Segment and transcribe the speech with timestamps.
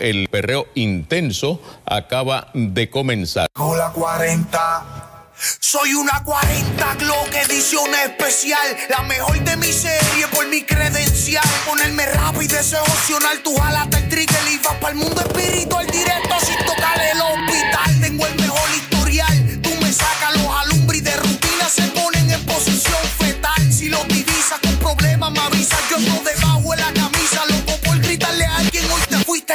[0.00, 3.48] el perreo intenso acaba de comenzar.
[3.52, 5.10] Con la 40.
[5.58, 8.76] Soy una 40 Glock edición especial.
[8.90, 11.44] La mejor de mi serie por mi credencial.
[11.66, 13.40] Ponerme rápido deseo opcional.
[13.42, 18.00] Tú jalaste el trigger y vas para el mundo espiritual directo sin tocar el hospital.
[18.00, 19.60] Tengo el mejor historial.
[19.62, 23.72] Tú me sacas los alumbres de rutina se ponen en posición fetal.
[23.72, 25.80] Si los divisas con problemas me avisas.
[25.88, 26.49] Yo no debajo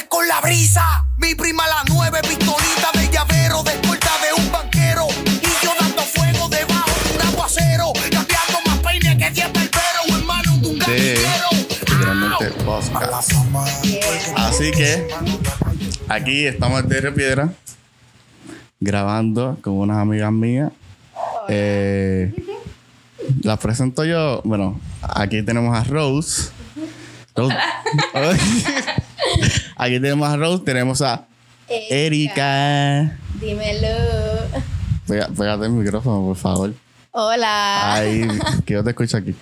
[0.04, 1.08] Con la brisa.
[1.20, 3.64] Mi prima la nueve pistolita de llavero.
[3.64, 5.08] De escolta de un banquero.
[5.08, 7.94] Y yo dando fuego debajo de un aguacero.
[7.94, 10.10] Cambiando más peine que 10 perperos.
[10.10, 11.50] En manos de un de gatillero.
[11.88, 13.32] literalmente podcast.
[14.36, 15.08] Así que
[16.10, 17.54] aquí estamos de Piedra
[18.82, 20.74] grabando con unas amigas mías.
[21.48, 22.36] Eh,
[23.44, 24.42] las presento yo.
[24.44, 26.52] Bueno, aquí tenemos a Rose.
[27.34, 27.56] Rose.
[29.76, 31.26] aquí tenemos a Rose, tenemos a
[31.68, 33.18] Erika.
[33.40, 33.88] Dímelo.
[35.08, 36.74] Pega- Pégate el micrófono, por favor.
[37.12, 37.94] Hola.
[37.94, 38.28] Ahí,
[38.66, 39.36] que yo te escucho aquí.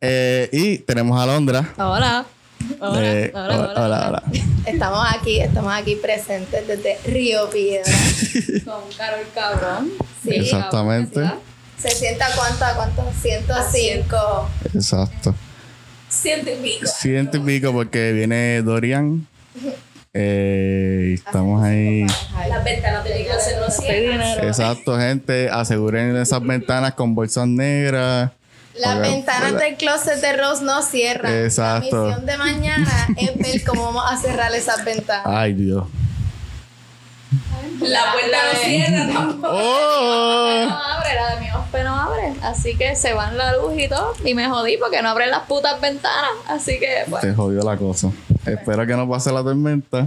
[0.00, 1.72] Eh, y tenemos a Londra.
[1.78, 2.24] Hola.
[2.96, 4.22] Eh, hola, hola, hola.
[4.64, 7.92] Estamos aquí, estamos aquí presentes desde Río Piedra.
[8.64, 9.90] Con Carol Cabrón.
[10.22, 10.30] Sí.
[10.36, 11.30] Exactamente.
[11.78, 13.04] ¿Se sienta cuánto a cuánto?
[13.20, 14.16] 105.
[14.74, 15.34] Exacto.
[16.14, 16.86] Ciento y pico.
[16.86, 19.26] Ciento y pico porque viene Dorian.
[20.12, 22.06] Eh, estamos ahí.
[22.48, 24.44] Las ventanas de casa no cierran.
[24.44, 25.50] Exacto, gente.
[25.50, 28.30] Aseguren esas ventanas con bolsas negras.
[28.76, 31.32] Las ventanas del closet de Rose no cierran.
[31.32, 32.08] Exacto.
[32.08, 35.26] La misión de mañana es ver cómo vamos a cerrar esas ventanas.
[35.26, 35.84] Ay, Dios.
[37.80, 39.48] La puerta no cierra tampoco.
[39.52, 40.66] ¡Oh!
[40.68, 42.32] No abre, la de mi hospe no abre.
[42.42, 44.12] Así que se van la luz y todo.
[44.24, 46.30] Y me jodí porque no abren las putas ventanas.
[46.48, 47.22] Así que, pues.
[47.22, 48.10] Te jodió la cosa.
[48.46, 50.06] Espero que no pase la tormenta.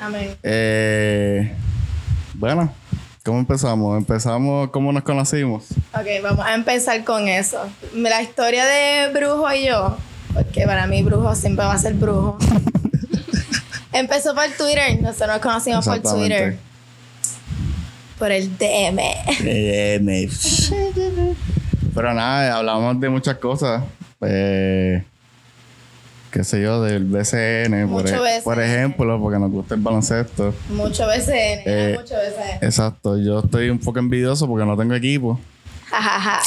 [0.00, 0.36] Amén.
[0.42, 1.54] Eh,
[2.34, 2.72] bueno,
[3.24, 3.96] ¿cómo empezamos?
[3.96, 5.66] Empezamos, ¿cómo nos conocimos?
[5.94, 7.60] Ok, vamos a empezar con eso.
[7.94, 9.96] La historia de Brujo y yo,
[10.34, 12.38] porque para mí Brujo siempre va a ser Brujo.
[13.92, 16.02] Empezó por Twitter, nosotros nos conocimos por.
[16.02, 16.58] Twitter.
[18.18, 19.00] Por el DM.
[20.00, 20.28] Me-
[21.94, 23.82] Pero nada, hablamos de muchas cosas.
[24.20, 25.02] Eh,
[26.30, 28.42] qué sé yo, del BCN, por, BCN.
[28.42, 30.54] por ejemplo, porque nos gusta el baloncesto.
[30.70, 32.58] Mucho BCN, Eh, mucho BCN.
[32.66, 35.38] Exacto, yo estoy un poco envidioso porque no tengo equipo.
[35.90, 36.40] Jajaja.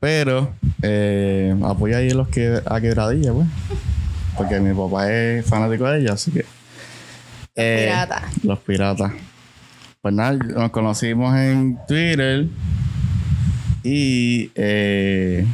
[0.00, 0.52] Pero
[0.82, 3.46] eh, apoyo ahí a los que a quebradilla, pues.
[4.36, 6.44] Porque mi papá es fanático de ella, así que.
[7.54, 8.44] eh, piratas.
[8.44, 9.12] Los piratas.
[10.06, 12.46] Pues nada, nos conocimos en Twitter.
[13.82, 15.44] Y eh,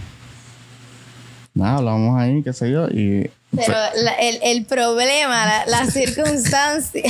[1.54, 2.86] nada, hablamos ahí, qué sé yo.
[2.88, 7.02] Y Pero la- el, el problema, la, la circunstancia,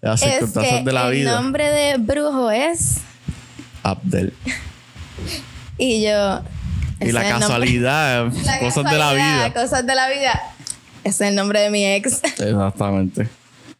[0.00, 1.40] las es circunstancias que de la el vida.
[1.40, 2.96] nombre de Brujo es.
[3.84, 4.32] Abdel.
[5.78, 6.42] Y yo.
[7.00, 9.52] Y la el casualidad, La cosas de la vida.
[9.54, 10.40] Cosas de la vida.
[11.04, 12.20] Ese es el nombre de mi ex.
[12.24, 13.28] Exactamente.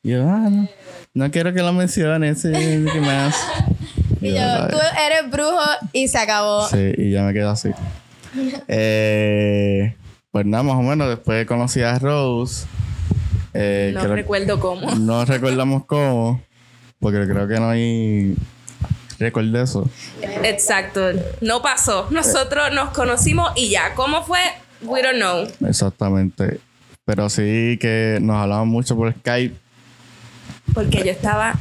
[0.05, 0.69] Y yo, ah, no,
[1.15, 3.35] no quiero que lo menciones, sí, ¿qué más?
[4.21, 5.59] Y yo, tú eres brujo
[5.93, 6.69] y se acabó.
[6.69, 7.71] Sí, y ya me quedo así.
[8.69, 9.95] Eh,
[10.31, 12.67] pues nada, más o menos, después conocí a Rose.
[13.55, 14.91] Eh, No creo- recuerdo cómo.
[14.99, 16.41] No recordamos cómo,
[16.99, 18.35] porque creo que no hay
[19.19, 19.89] récord de eso.
[20.45, 21.01] Exacto.
[21.43, 22.07] No pasó.
[22.11, 23.95] Nosotros nos conocimos y ya.
[23.95, 24.41] ¿Cómo fue?
[24.83, 25.47] We don't know.
[25.69, 26.59] Exactamente.
[27.05, 29.55] Pero sí que nos hablamos mucho por Skype.
[30.75, 31.55] Porque yo estaba.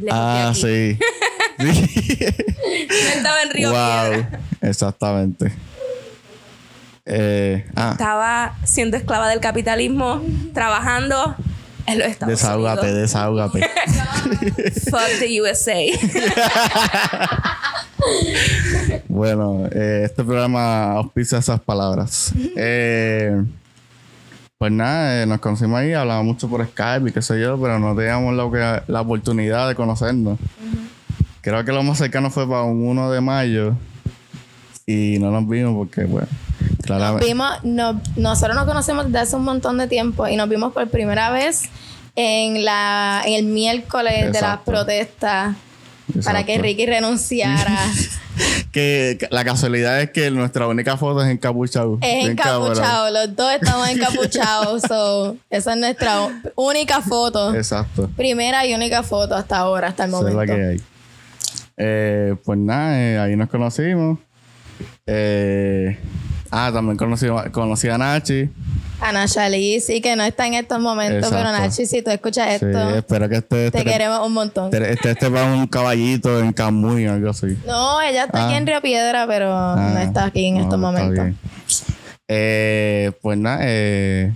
[0.00, 0.60] lejos de Ah, aquí.
[0.60, 0.98] sí.
[1.58, 2.18] sí.
[2.88, 4.10] No estaba en Río wow.
[4.10, 4.40] Piedra.
[4.60, 5.52] Exactamente.
[7.06, 10.22] Eh, ah, Estaba siendo esclava del capitalismo,
[10.54, 11.36] trabajando
[11.86, 13.00] en los Estados desahógate, Unidos.
[13.00, 13.60] desahógate.
[14.90, 15.84] Fuck the USA.
[19.08, 22.32] Bueno, eh, este programa auspicia esas palabras.
[22.56, 23.42] Eh,
[24.58, 27.78] pues nada, eh, nos conocimos ahí, hablábamos mucho por Skype y qué sé yo, pero
[27.78, 28.50] no teníamos la,
[28.84, 30.38] que- la oportunidad de conocernos.
[31.40, 33.74] Creo que lo más cercano fue para un 1 de mayo
[34.86, 36.28] y no nos vimos porque, bueno,
[36.82, 37.26] claramente.
[37.26, 40.88] Vimos, no- nosotros nos conocemos desde hace un montón de tiempo y nos vimos por
[40.88, 41.62] primera vez
[42.16, 44.58] en la en el miércoles de las
[46.08, 46.24] Exacto.
[46.24, 46.58] para que.
[46.58, 47.78] Ricky renunciara.
[48.72, 51.98] Que la casualidad es que nuestra única foto es encapuchado.
[52.00, 54.82] es encapuchado, los dos estamos encapuchados.
[54.88, 57.54] so, esa es nuestra única foto.
[57.54, 58.10] Exacto.
[58.16, 60.54] Primera y única foto hasta ahora, hasta el Esa es la momento.
[60.56, 60.80] que hay.
[61.76, 64.18] Eh, pues nada, eh, ahí nos conocimos.
[65.06, 65.96] Eh,
[66.56, 68.48] Ah, también conocí, conocí a Nachi.
[69.00, 71.50] Ana Shalí, sí, que no está en estos momentos, pero.
[71.50, 74.66] Nachi, si tú escuchas Sí, esto, espero que este, te este, queremos un montón.
[74.72, 77.58] este, este, este va un caballito en Camuy o algo así.
[77.66, 78.58] No, ella está aquí Ah.
[78.58, 81.26] en Río Piedra, pero no Ah, está aquí en no, estos momentos.
[82.28, 84.32] Eh, pues nada, eh,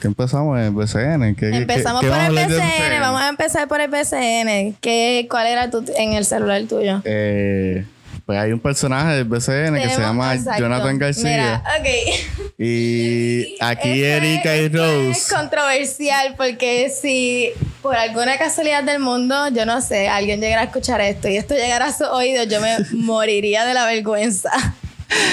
[0.00, 0.58] ¿qué empezamos?
[0.58, 1.34] El BCN.
[1.36, 4.76] ¿Qué, Empezamos qué por el a del BCN, vamos a empezar por el BCN.
[4.80, 7.00] ¿Qué, ¿Cuál era tu, en el celular tuyo?
[7.04, 7.86] Eh,
[8.26, 10.62] pues hay un personaje del BCN que se llama exacto.
[10.62, 11.30] Jonathan García.
[11.30, 12.54] Mira, ok.
[12.58, 15.34] Y aquí Erika y esto Es Rose.
[15.34, 17.50] controversial porque si
[17.82, 21.54] por alguna casualidad del mundo, yo no sé, alguien llegara a escuchar esto y esto
[21.54, 24.50] llegara a sus oídos, yo me moriría de la vergüenza.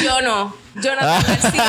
[0.03, 0.53] Yo no.
[0.81, 1.65] Jonathan García.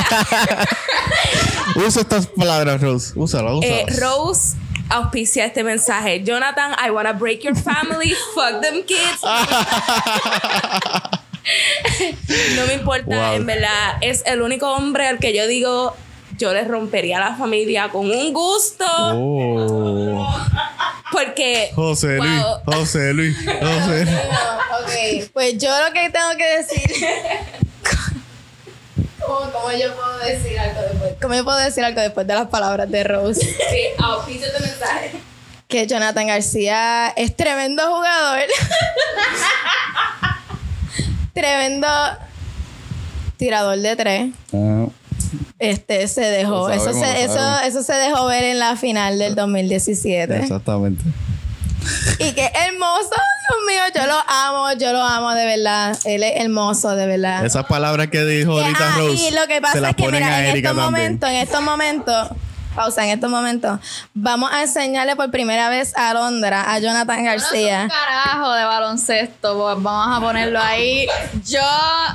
[1.76, 3.12] Usa estas palabras, Rose.
[3.16, 3.74] Úsala, úsala.
[3.74, 4.56] Eh, Rose
[4.90, 6.23] auspicia este mensaje.
[6.25, 8.14] Jonathan, I wanna break your family.
[8.34, 9.23] Fuck them kids.
[12.56, 13.34] no me importa, Wow.
[13.37, 13.96] en verdad.
[14.00, 15.96] Es el único hombre al que yo digo,
[16.38, 18.84] yo le rompería la familia con un gusto.
[18.88, 20.26] Oh.
[21.11, 21.70] Porque.
[21.75, 24.17] José Luis, wow, José Luis, José Luis.
[24.81, 26.90] ok, pues yo lo que tengo que decir.
[29.32, 31.12] ¿Cómo, cómo yo puedo decir algo después?
[31.23, 33.40] ¿Cómo yo puedo decir algo después de las palabras de Rose?
[33.70, 35.12] Sí, auspicia este mensaje.
[35.69, 38.40] que Jonathan García es tremendo jugador.
[41.32, 41.87] tremendo
[43.37, 44.31] tirador de tres.
[44.52, 44.87] Ah,
[45.58, 46.70] Este se dejó.
[46.70, 50.37] Eso sabemos, se, eso, eso se dejó ver en la final del 2017.
[50.37, 51.02] exactamente.
[52.19, 53.11] Y qué hermoso,
[53.52, 53.82] Dios mío.
[53.94, 55.96] Yo lo amo, yo lo amo de verdad.
[56.04, 57.44] Él es hermoso, de verdad.
[57.44, 59.14] Esas palabras que dijo ahorita Ah, Rose.
[59.28, 60.84] y lo que pasa se las es que mira, en estos también.
[60.84, 62.28] momentos, en estos momentos,
[62.72, 63.78] pausa, en estos momentos,
[64.14, 67.82] vamos a enseñarle por primera vez a Londra, a Jonathan García.
[67.82, 71.06] Un carajo de baloncesto, pues vamos a ponerlo ahí.
[71.46, 71.60] Yo,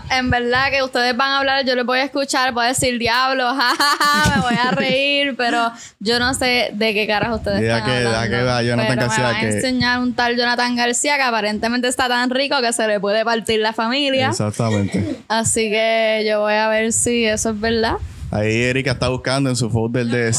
[0.09, 2.97] en verdad, que ustedes van a hablar, yo les voy a escuchar, voy a decir
[2.99, 7.77] diablo, jajaja, me voy a reír, pero yo no sé de qué carajo ustedes Deja
[7.77, 8.29] están que- hablando.
[8.37, 11.23] que vea Jonathan pero García me van a que- enseñar un tal Jonathan García que
[11.23, 14.29] aparentemente está tan rico que se le puede partir la familia.
[14.29, 15.19] Exactamente.
[15.27, 17.95] Así que yo voy a ver si eso es verdad.
[18.29, 20.35] Ahí Erika está buscando en su folder de,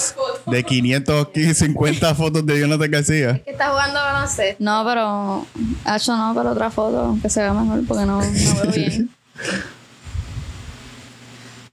[0.46, 3.42] de 550 fotos de Jonathan García.
[3.42, 4.62] que está jugando baloncesto.
[4.62, 5.46] No, pero.
[5.84, 9.10] Hacho no, pero otra foto que se vea mejor porque no, no veo bien.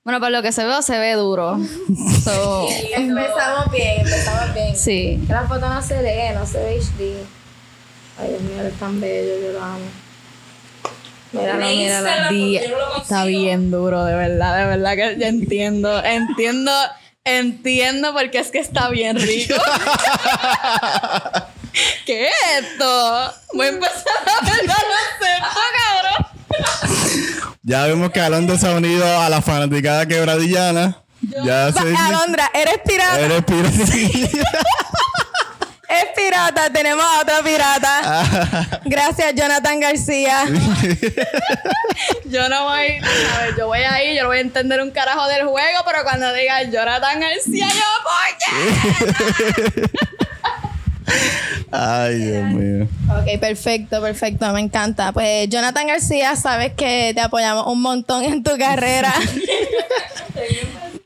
[0.03, 1.57] Bueno, por lo que se ve, se ve duro.
[2.23, 4.75] So, Empezamos bien, empezamos bien.
[4.75, 5.19] sí.
[5.27, 7.25] La foto no se lee, no se ve HD.
[8.17, 9.83] Ay, Dios mío, es tan bello, yo lo amo.
[11.39, 12.07] Míralo, míralo.
[12.07, 15.25] Instagram, Di- porque yo no lo está bien duro, de verdad, de verdad que yo
[15.27, 16.71] entiendo, entiendo,
[17.23, 19.55] entiendo porque es que está bien rico.
[22.05, 23.33] ¿Qué es esto?
[23.53, 26.27] Voy a empezar a ver baloncesto, cabrón.
[27.63, 31.01] Ya vemos que Alondra se ha unido a la fanaticada quebradillana.
[31.43, 33.19] Ya se Alondra, eres pirata.
[33.19, 33.69] Eres pirata.
[35.87, 38.81] Es pirata, tenemos a otro pirata.
[38.85, 40.45] Gracias, Jonathan García.
[42.25, 45.27] Yo no voy, a ver, yo voy ahí, yo no voy a entender un carajo
[45.27, 49.89] del juego, pero cuando diga Jonathan García, yo, ¿por qué?
[51.71, 52.87] Ay, Dios mío.
[53.09, 55.11] Ok, perfecto, perfecto, me encanta.
[55.11, 59.13] Pues Jonathan García, sabes que te apoyamos un montón en tu carrera.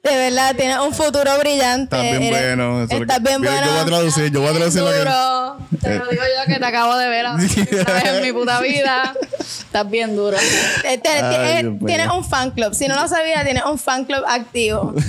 [0.04, 1.96] De verdad, tienes un futuro brillante.
[1.96, 2.84] Estás bien Eres- bueno.
[2.84, 3.66] eso Estás que- bien Mira, bueno.
[3.68, 4.98] Yo voy a traducir, yo voy a traducir lo que.
[5.00, 5.58] Duro.
[5.82, 9.13] Te lo digo yo que te acabo de ver una vez en mi puta vida.
[9.39, 10.38] Estás bien duro.
[10.82, 12.74] Te- Ay, tienes un fan club.
[12.74, 14.94] Si no lo sabías, tienes un fan club activo.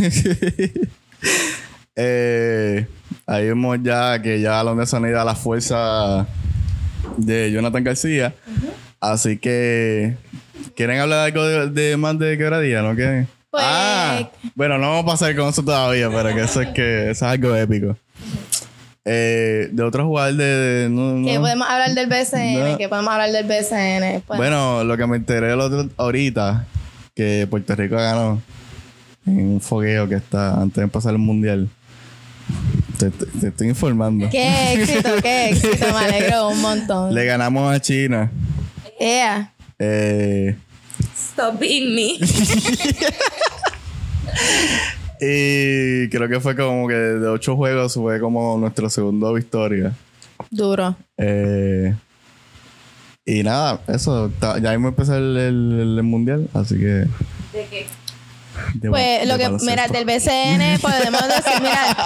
[1.97, 2.87] Eh,
[3.30, 6.26] ahí vemos ya que ya Alondra se han ido a la fuerza
[7.16, 8.34] de Jonathan García.
[9.00, 10.16] Así que.
[10.76, 12.82] ¿Quieren hablar algo de, de más de quebradilla?
[12.82, 13.26] ¿No quieren?
[13.50, 17.10] Pues- Ah, bueno, no vamos a pasar con eso todavía, pero que eso es que
[17.10, 17.96] eso es algo épico.
[19.04, 20.44] Eh, de otro jugador de.
[20.44, 21.26] de- no, no.
[21.26, 22.78] Que podemos hablar del BCN, No.
[22.78, 24.22] que podemos hablar del BCN.
[24.26, 26.66] Pues, Bueno, lo que me enteré el otro, ahorita,
[27.14, 28.40] que Puerto Rico ganó
[29.26, 31.68] en un fogueo que está antes de empezar el mundial.
[33.00, 34.28] Te, te- te estoy informando.
[34.30, 35.87] Qué éxito, qué éxito.
[35.92, 37.14] Me alegro un montón.
[37.14, 38.30] Le ganamos a China.
[38.99, 39.52] Yeah.
[39.78, 40.57] Eh,
[41.16, 42.19] Stop being me.
[45.21, 49.92] y creo que fue como que de ocho juegos fue como nuestra segunda victoria.
[50.50, 50.97] Duro.
[51.19, 51.95] Eh,
[53.25, 54.30] y nada, eso.
[54.62, 57.07] Ya mismo empezó el, el- el mundial, así que.
[57.52, 57.87] ¿De qué?
[58.74, 59.70] De Pues lo que, baloncesto.
[59.70, 61.96] mira, del BCN podemos decir, mira,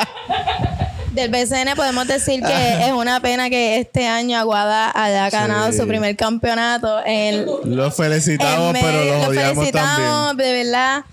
[1.12, 5.78] del BCN podemos decir que es una pena que este año Aguada haya ganado Sí.
[5.78, 9.54] su primer campeonato en Los felicitamos, pero lo odiamos también.
[9.54, 11.04] felicitamos, de verdad.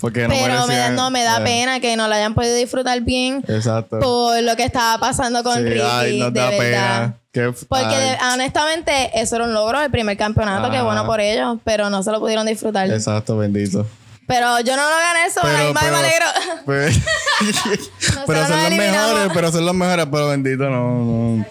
[0.00, 2.54] Porque no pero me da, no me da eh, pena que no lo hayan podido
[2.54, 3.98] disfrutar bien Exacto.
[4.00, 5.80] por lo que estaba pasando con Sí, Ricky.
[5.86, 6.58] ay, nos de da verdad.
[6.60, 7.16] pena.
[7.32, 10.84] Que- Porque de- honestamente eso era un logro, el primer campeonato, que Ajá.
[10.86, 12.90] bueno por ellos, pero no se lo pudieron disfrutar.
[12.90, 13.86] Exacto, bendito.
[14.30, 16.26] Pero yo no lo gané eso, ay, me alegro.
[16.64, 16.96] pues-
[18.28, 21.44] pero son los mejores, pero son los mejores, pero bendito no.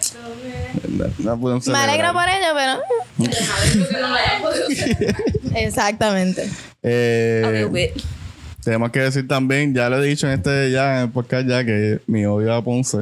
[0.88, 2.12] No, no, no Me alegro celebrar.
[2.14, 2.80] por ellos, pero.
[5.56, 6.48] Exactamente.
[6.82, 7.92] Eh.
[8.64, 11.62] Tenemos que decir también, ya lo he dicho en este ya en el podcast ya
[11.64, 13.00] que mi odio a Ponce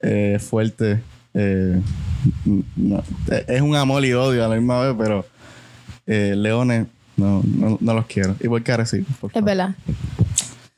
[0.00, 1.00] eh, es fuerte.
[1.34, 1.80] eh,
[2.74, 5.24] no, eh, es un amor y odio a la misma vez, pero
[6.08, 6.86] eh, Leones
[7.16, 8.36] no, no, no los quiero.
[8.40, 9.44] Igual que Arecibo, por Es favor.
[9.46, 9.74] verdad.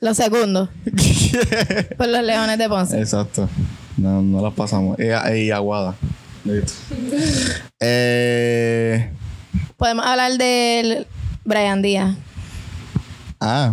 [0.01, 0.69] Lo segundo.
[1.97, 2.99] por los leones de Ponce.
[3.01, 3.49] Exacto.
[3.97, 4.99] No, no los pasamos.
[4.99, 5.95] Y, y Aguada.
[6.45, 6.73] Listo.
[7.81, 9.11] eh,
[9.77, 11.07] Podemos hablar del
[11.45, 12.17] Brian Díaz.
[13.43, 13.73] Ah,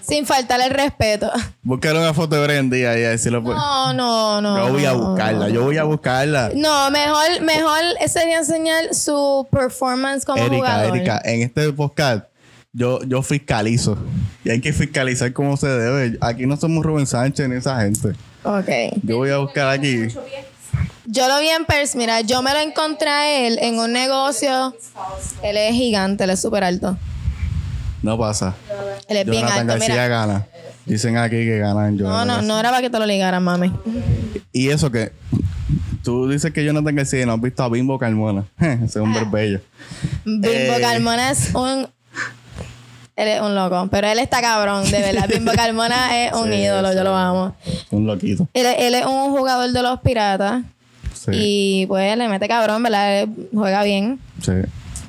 [0.00, 1.30] Sin faltarle el respeto.
[1.62, 3.40] buscar una foto de Brian Díaz y decirlo.
[3.40, 4.66] No, no, no.
[4.66, 6.50] yo voy a buscarla, yo voy a buscarla.
[6.54, 10.96] No, mejor, mejor sería enseñar su performance como Erika, jugador.
[10.96, 12.24] Erika, en este podcast
[12.72, 13.98] yo, yo fiscalizo.
[14.44, 16.18] Y hay que fiscalizar como se debe.
[16.20, 18.12] Aquí no somos Rubén Sánchez ni esa gente.
[18.44, 18.68] Ok.
[19.02, 20.08] Yo voy a buscar aquí.
[21.04, 24.74] Yo lo vi en Pers, mira, yo me lo encontré a él en un negocio.
[25.42, 26.96] Él es gigante, él es súper alto.
[28.02, 28.54] No pasa.
[29.08, 30.08] Él es bien Jonathan alto, García mira.
[30.08, 30.46] gana.
[30.86, 32.48] Dicen aquí que ganan No, Jonathan no, García.
[32.48, 33.72] no era para que te lo ligaran, mami.
[34.52, 35.12] Y eso que
[36.02, 38.44] tú dices que Jonathan García y no has visto a Bimbo Carmona.
[38.84, 39.60] Ese hombre es bello.
[40.24, 40.78] Bimbo Eh.
[40.80, 41.86] Carmona es un.
[43.14, 45.28] Él es un loco, pero él está cabrón, de verdad.
[45.28, 46.96] Bimbo Carmona es un Sí, ídolo, sí.
[46.96, 47.54] yo lo amo.
[47.90, 48.48] Un loquito.
[48.54, 50.62] Él, él es un jugador de los piratas
[51.14, 51.30] Sí.
[51.34, 53.20] y pues le mete cabrón, ¿verdad?
[53.20, 54.18] Él juega bien.
[54.40, 54.52] sí.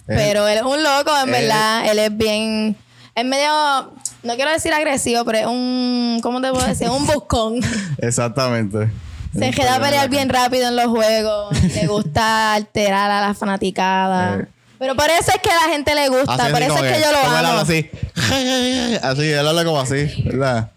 [0.08, 1.32] Eh, Pero él es un loco, en eh.
[1.32, 1.90] verdad.
[1.90, 2.76] Él es bien.
[3.16, 3.94] Es medio.
[4.24, 6.20] No quiero decir agresivo, pero es un.
[6.22, 6.90] ¿Cómo te puedo decir?
[6.90, 7.60] Un buscón.
[8.00, 8.90] Exactamente.
[9.38, 11.58] Se queda a pelear bien rápido en los juegos.
[11.74, 14.40] Le gusta alterar a la fanaticada.
[14.42, 14.46] Eh.
[14.78, 16.34] Pero por eso es que a la gente le gusta.
[16.34, 17.48] Así, por eso es que yo lo como él amo.
[17.48, 17.90] habla así.
[19.02, 20.72] Así, él habla como así, ¿verdad?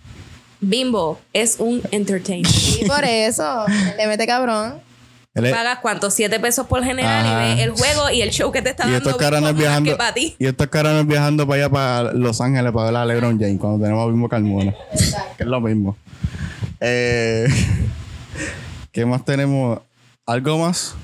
[0.60, 2.50] Bimbo es un entertainer.
[2.80, 3.66] Y por eso.
[3.96, 4.80] Le mete cabrón.
[5.36, 6.10] Él es- Pagas cuánto?
[6.10, 7.46] Siete pesos por general Ajá.
[7.46, 9.10] y ves el juego y el show que te está y dando.
[9.10, 9.90] estos caranos viajando.
[9.90, 10.34] que para ti.
[10.38, 13.84] Y estos caranos viajando para allá, para Los Ángeles, para ver a LeBron James, cuando
[13.84, 14.74] tenemos a Bimbo Carmona.
[15.36, 15.96] Que es lo mismo.
[16.80, 17.46] Eh,
[18.92, 19.78] ¿Qué más tenemos?
[20.26, 20.94] ¿Algo más?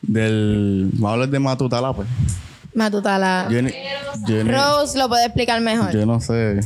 [0.00, 0.88] Del.
[0.94, 2.08] Vamos a hablar de Matutala, pues.
[2.74, 3.48] Matutala.
[3.50, 3.70] Yo, ni-
[4.26, 5.92] yo, ni- Rose lo puede explicar mejor.
[5.92, 6.60] yo no sé.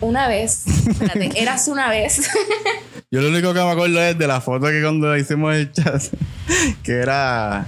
[0.00, 0.66] Una vez.
[0.66, 2.28] Espérate, eras una vez.
[3.12, 6.02] Yo lo único que me acuerdo es de la foto que cuando hicimos el chat,
[6.82, 7.66] que era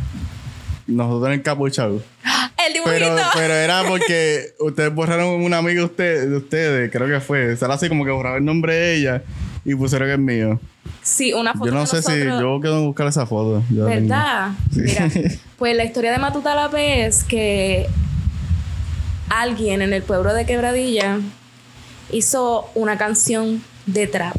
[0.87, 2.01] nosotros en Capuchao.
[2.67, 2.99] el dibujito.
[2.99, 7.55] Pero, pero era porque ustedes borraron una amiga de ustedes, de ustedes, creo que fue.
[7.59, 9.23] Será así como que borraron el nombre de ella
[9.67, 10.59] y pusieron que es mío.
[11.03, 13.63] Sí, una foto Yo no sé si yo quiero buscar esa foto.
[13.69, 13.85] Yo.
[13.85, 14.53] ¿Verdad?
[14.73, 14.81] Sí.
[14.81, 15.11] Mira,
[15.59, 17.87] pues la historia de Matutalape es que
[19.29, 21.19] alguien en el pueblo de Quebradilla
[22.11, 24.37] hizo una canción de trap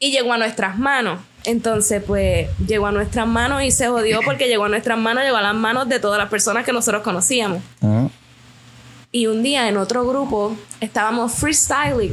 [0.00, 1.20] y llegó a nuestras manos.
[1.44, 5.36] Entonces, pues llegó a nuestras manos y se jodió porque llegó a nuestras manos, llegó
[5.36, 7.62] a las manos de todas las personas que nosotros conocíamos.
[7.82, 8.08] Ah,
[9.12, 12.12] Y un día en otro grupo estábamos freestyling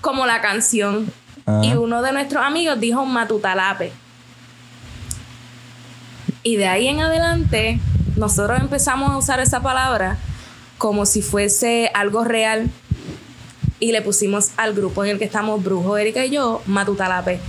[0.00, 1.12] como la canción.
[1.46, 1.60] Ah.
[1.62, 3.92] Y uno de nuestros amigos dijo Matutalape.
[6.42, 7.80] Y de ahí en adelante,
[8.16, 10.16] nosotros empezamos a usar esa palabra
[10.78, 12.70] como si fuese algo real.
[13.78, 17.40] Y le pusimos al grupo en el que estamos, Brujo, Erika y yo, Matutalape.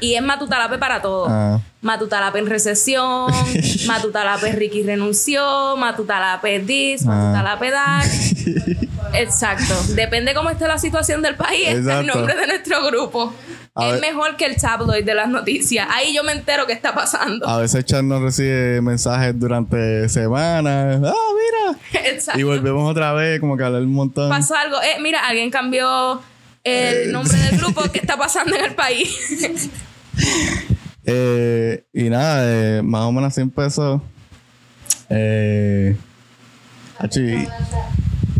[0.00, 1.26] Y es Matutalape para todo.
[1.28, 1.60] Ah.
[1.80, 3.30] Matutalape en recesión,
[3.86, 7.32] Matutalape Ricky renunció, Matutalape this, Ah.
[7.32, 9.14] Matutalape that.
[9.14, 9.74] Exacto.
[9.94, 13.32] Depende cómo esté la situación del país, está el nombre de nuestro grupo.
[13.76, 14.00] A es ver.
[14.00, 15.88] mejor que el tabloid de las noticias.
[15.90, 17.48] Ahí yo me entero qué está pasando.
[17.48, 21.00] A veces Chat nos recibe mensajes durante semanas.
[21.04, 21.78] Ah, mira.
[22.08, 22.38] Exacto.
[22.38, 24.28] Y volvemos otra vez, como que a hablar un montón.
[24.30, 24.76] Pasó algo.
[24.80, 26.22] Eh, mira, alguien cambió
[26.62, 27.82] el nombre del grupo.
[27.92, 29.68] ¿Qué está pasando en el país?
[31.06, 32.44] Eh, y nada,
[32.78, 34.00] eh, más o menos 100 pesos.
[35.10, 35.96] Eh,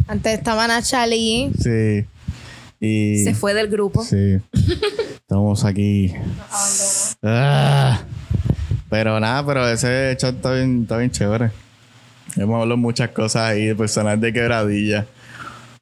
[0.06, 1.50] Antes estaban a Charlie.
[1.60, 2.06] sí.
[2.80, 4.04] Y, Se fue del grupo.
[4.04, 4.38] Sí.
[5.34, 6.14] Estamos aquí.
[7.24, 8.00] Ah.
[8.88, 11.50] Pero nada, pero ese chat está bien, está bien chévere.
[12.36, 15.06] Hemos hablado muchas cosas ahí de personas de quebradilla.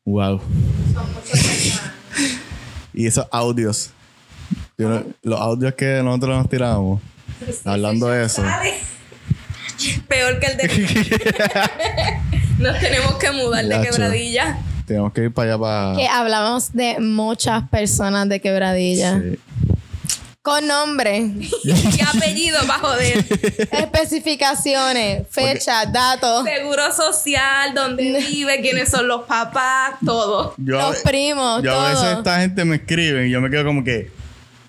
[0.06, 0.40] Wow.
[2.94, 3.90] y esos audios.
[4.78, 7.02] No- los audios que nosotros nos tiramos.
[7.66, 8.42] Hablando de eso.
[10.08, 12.00] Peor que el de.
[12.58, 14.56] Nos tenemos que mudar de quebradilla.
[14.92, 15.96] Tenemos que ir para allá para.
[15.96, 19.18] Que hablamos de muchas personas de quebradilla.
[19.22, 19.38] Sí.
[20.42, 21.30] Con nombre,
[21.62, 23.16] ¿Qué apellido va a joder?
[23.72, 30.54] especificaciones, fecha, datos, Seguro social, dónde vive, quiénes son los papás, todo.
[30.58, 33.82] Yo, los primos, yo a veces esta gente me escribe y yo me quedo como
[33.82, 34.10] que.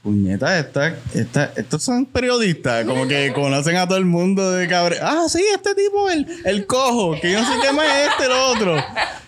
[0.04, 4.98] Puñeta, esta, esta, estos son periodistas, como que conocen a todo el mundo de cabre.
[5.02, 8.26] Ah, sí, este tipo, el, el cojo, que yo no sé qué más es este,
[8.26, 8.84] el otro.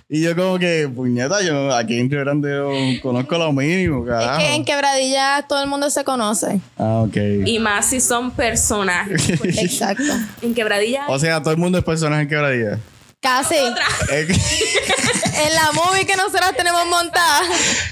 [0.08, 4.10] Y yo como que, puñeta, yo aquí en Río Grande yo conozco lo mínimo, Es
[4.10, 4.38] carajo.
[4.40, 6.60] que en quebradilla todo el mundo se conoce.
[6.78, 7.18] Ah, ok.
[7.46, 9.30] Y más si son personajes.
[9.44, 10.04] Exacto.
[10.44, 11.06] En quebradilla.
[11.08, 12.80] O sea, todo el mundo es personaje en quebradilla.
[13.20, 13.56] Casi.
[14.12, 14.28] Es,
[15.36, 17.42] En la movie que nosotros tenemos montada,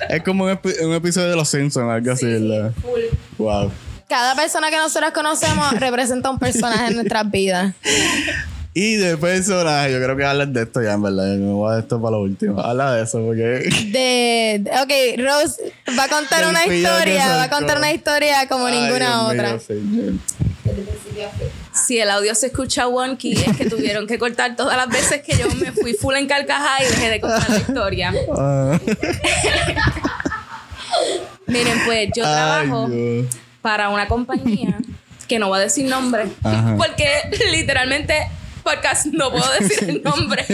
[0.08, 2.72] es como un, un episodio de Los Simpsons, algo así, ¿verdad?
[3.38, 3.70] Wow.
[4.08, 7.74] cada persona que nosotros conocemos representa un personaje en nuestras vidas.
[8.76, 11.34] Y de personaje, yo creo que hablas de esto ya, en verdad.
[11.34, 12.60] Yo me voy a dar esto para lo último.
[12.60, 13.44] Habla de eso, porque.
[13.92, 18.82] De, ok, Rose va a contar una historia, va a contar una historia como Ay,
[18.82, 19.74] ninguna Dios otra.
[19.76, 20.14] mío.
[21.72, 25.38] Si el audio se escucha wonky, es que tuvieron que cortar todas las veces que
[25.38, 28.14] yo me fui full en carcajada y dejé de contar la historia.
[28.36, 28.80] Ah.
[31.48, 32.90] Miren, pues yo trabajo
[33.62, 34.78] para una compañía
[35.28, 36.76] que no voy a decir nombre, Ajá.
[36.78, 37.08] porque
[37.52, 38.28] literalmente
[38.64, 40.46] podcast no puedo decir el nombre.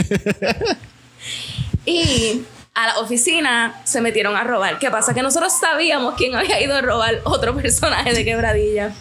[1.86, 2.42] y
[2.74, 4.80] a la oficina se metieron a robar.
[4.80, 5.14] ¿Qué pasa?
[5.14, 8.94] Que nosotros sabíamos quién había ido a robar otro personaje de quebradilla.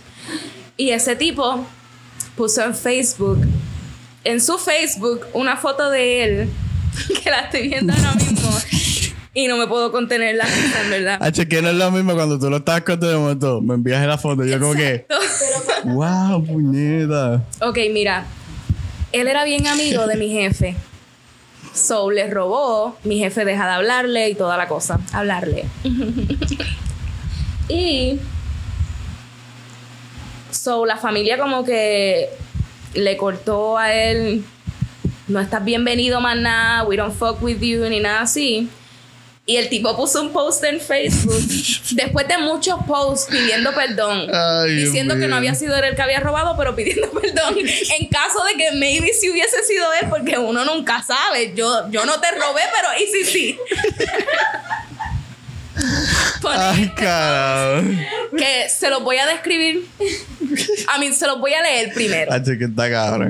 [0.76, 1.66] Y ese tipo
[2.36, 3.40] puso en Facebook,
[4.24, 6.50] en su Facebook, una foto de él,
[7.22, 8.50] que la estoy viendo ahora mismo.
[9.34, 11.18] Y no me puedo contener la risa, en verdad.
[11.22, 13.60] H, que no es lo mismo cuando tú lo estás contando de momento.
[13.60, 14.44] Me envías la foto.
[14.44, 15.06] y Yo, como que.
[15.84, 17.44] ¡Wow, puñeta!
[17.60, 18.24] Ok, mira.
[19.12, 20.76] Él era bien amigo de mi jefe.
[21.72, 22.96] So le robó.
[23.04, 25.00] Mi jefe deja de hablarle y toda la cosa.
[25.12, 25.64] Hablarle.
[27.68, 28.18] y.
[30.50, 32.28] So la familia como que
[32.94, 34.44] le cortó a él.
[35.28, 36.84] No estás bienvenido más nada.
[36.84, 37.88] We don't fuck with you.
[37.88, 38.68] Ni nada así.
[39.50, 41.40] Y el tipo puso un post en Facebook
[41.92, 46.02] después de muchos posts pidiendo perdón, Ay, diciendo que no había sido él el que
[46.02, 50.36] había robado, pero pidiendo perdón en caso de que maybe si hubiese sido él, porque
[50.36, 51.54] uno nunca sabe.
[51.54, 53.58] Yo, yo no te robé, pero y sí, sí.
[56.50, 56.92] ¡Ay,
[58.36, 59.86] que se los voy a describir.
[60.88, 62.32] A mí se los voy a leer primero.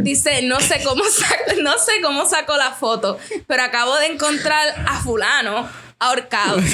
[0.02, 4.84] Dice, no sé cómo sac- no sé cómo sacó la foto, pero acabo de encontrar
[4.86, 6.60] a fulano ahorcado.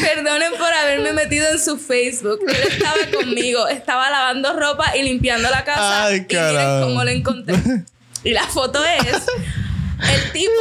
[0.00, 2.40] Perdonen por haberme metido en su Facebook.
[2.46, 6.04] Él estaba conmigo, estaba lavando ropa y limpiando la casa.
[6.06, 7.56] Ay, y miren cómo lo encontré.
[8.22, 9.22] Y la foto es
[10.12, 10.52] el tipo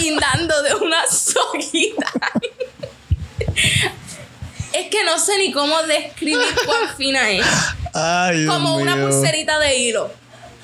[0.00, 2.12] guindando de una soguita.
[4.72, 7.46] Es que no sé ni cómo describir cuán fina es.
[7.92, 9.08] ¡Ay, Dios Como una mío.
[9.08, 10.10] pulserita de hilo.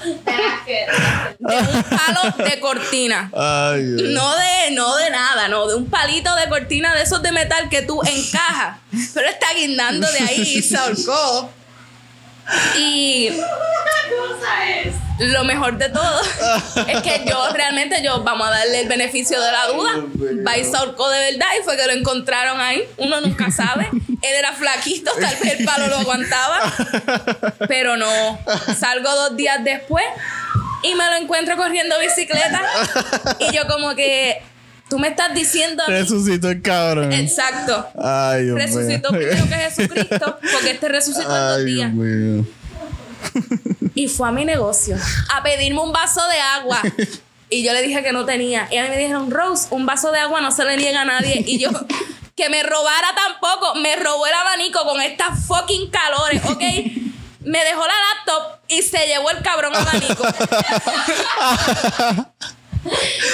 [0.05, 3.31] De un palo de cortina.
[3.37, 4.11] ¡Ay, Dios.
[4.11, 7.69] No de, no de nada, no, de un palito de cortina de esos de metal
[7.69, 8.79] que tú encajas.
[9.15, 11.51] Pero está guindando de ahí y se ahorcó.
[12.79, 13.31] Y
[15.21, 16.21] lo mejor de todo
[16.89, 19.91] es que yo realmente yo vamos a darle el beneficio de la duda.
[20.47, 22.85] Va y ahorcó de verdad y fue que lo encontraron ahí.
[22.97, 23.89] Uno nunca sabe.
[24.09, 26.73] Él era flaquito, tal vez el palo lo aguantaba.
[27.69, 28.39] Pero no.
[28.79, 30.05] Salgo dos días después
[30.83, 32.63] y me lo encuentro corriendo bicicleta.
[33.41, 34.43] Y yo como que
[34.89, 37.13] tú me estás diciendo a mí- Resucitó el cabrón.
[37.13, 37.87] Exacto.
[38.03, 39.21] Ay, Dios Resucitó mío.
[39.29, 41.93] primero que Jesucristo, porque este resucitó en dos Ay, Dios días.
[41.93, 42.45] mío.
[44.01, 44.97] Y fue a mi negocio
[45.29, 46.83] a pedirme un vaso de agua.
[47.53, 48.69] Y yo le dije que no tenía.
[48.71, 51.05] Y a mí me dijeron, Rose, un vaso de agua no se le niega a
[51.05, 51.43] nadie.
[51.45, 51.69] Y yo,
[52.37, 53.75] que me robara tampoco.
[53.81, 56.61] Me robó el abanico con estas fucking calores, ¿ok?
[57.41, 60.23] Me dejó la laptop y se llevó el cabrón abanico.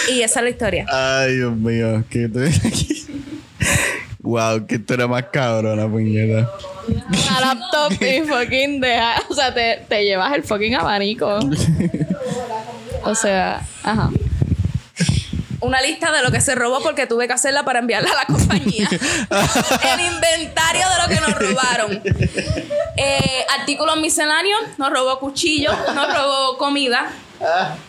[0.08, 0.86] y esa es la historia.
[0.90, 2.02] Ay, Dios mío.
[2.08, 3.06] ¿Qué te aquí?
[4.20, 6.50] Wow, qué historia más cabrona, puñeta.
[6.88, 9.22] Una laptop y fucking deja.
[9.28, 11.38] O sea, te, te llevas el fucking abanico.
[13.04, 14.10] O sea, ajá.
[15.60, 18.24] una lista de lo que se robó porque tuve que hacerla para enviarla a la
[18.24, 18.88] compañía.
[18.90, 22.02] El inventario de lo que nos robaron.
[22.96, 27.12] Eh, artículos misceláneos, nos robó cuchillos, nos robó comida.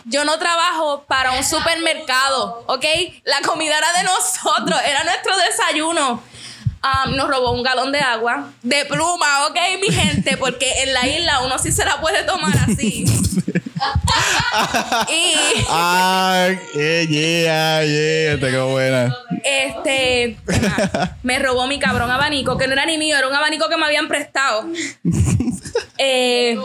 [0.04, 2.84] Yo no trabajo para un supermercado, ¿ok?
[3.24, 6.22] La comida era de nosotros, era nuestro desayuno.
[6.80, 11.08] Um, nos robó un galón de agua de pluma, ok, mi gente, porque en la
[11.08, 13.04] isla uno sí se la puede tomar así.
[15.08, 15.34] y
[15.68, 19.14] Ay, yeah, yeah, yeah, te quedó buena.
[19.44, 20.36] este
[21.24, 23.84] me robó mi cabrón abanico, que no era ni mío, era un abanico que me
[23.86, 24.64] habían prestado.
[25.98, 26.56] Eh,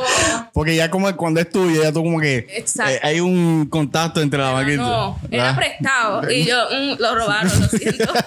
[0.53, 2.91] Porque ya como cuando es tuyo, ya tú como que Exacto.
[2.93, 4.83] eh, hay un contacto entre la máquina.
[4.83, 5.55] no, era Ah.
[5.55, 6.31] prestado.
[6.31, 8.13] Y yo, mm, lo robaron, lo siento.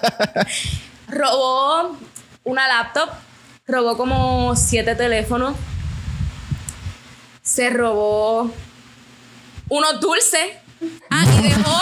[1.08, 1.96] robó
[2.44, 3.08] una laptop,
[3.66, 5.56] robó como siete teléfonos,
[7.42, 8.50] se robó
[9.68, 10.48] unos dulces.
[11.10, 11.80] Ah, y dejó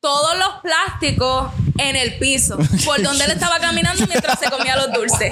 [0.00, 4.92] todos los plásticos en el piso, por donde él estaba caminando mientras se comía los
[4.92, 5.30] dulces.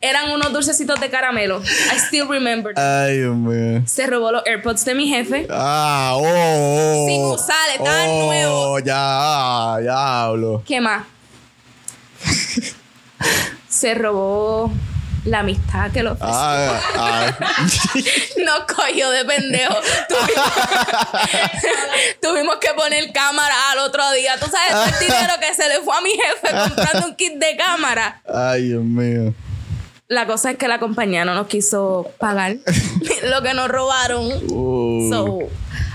[0.00, 1.62] Eran unos dulcecitos de caramelo.
[1.62, 2.74] I still remember.
[2.76, 3.82] Ay, Dios mío.
[3.86, 5.46] Se robó los AirPods de mi jefe.
[5.50, 7.06] Ah, oh, oh.
[7.06, 8.82] Sin usar, estaban oh, nuevos.
[8.82, 10.62] ya, ya hablo.
[10.66, 11.04] ¿Qué más?
[13.68, 14.72] Se robó
[15.24, 16.34] la amistad que lo ofreció.
[16.34, 17.36] Ah, ah.
[18.44, 19.76] Nos cogió de pendejo.
[20.08, 20.52] Tuvimos,
[22.22, 24.38] tuvimos que poner cámara al otro día.
[24.38, 27.56] Tú sabes el dinero que se le fue a mi jefe comprando un kit de
[27.56, 28.22] cámara.
[28.32, 29.34] Ay, Dios mío.
[30.08, 32.56] La cosa es que la compañía no nos quiso pagar
[33.30, 34.28] lo que nos robaron.
[34.50, 35.08] Uh.
[35.10, 35.38] So,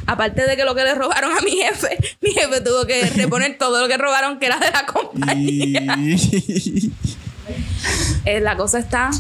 [0.05, 3.57] aparte de que lo que le robaron a mi jefe, mi jefe tuvo que reponer
[3.57, 5.97] todo lo que robaron que era de la compañía.
[8.25, 9.11] Eh, la cosa está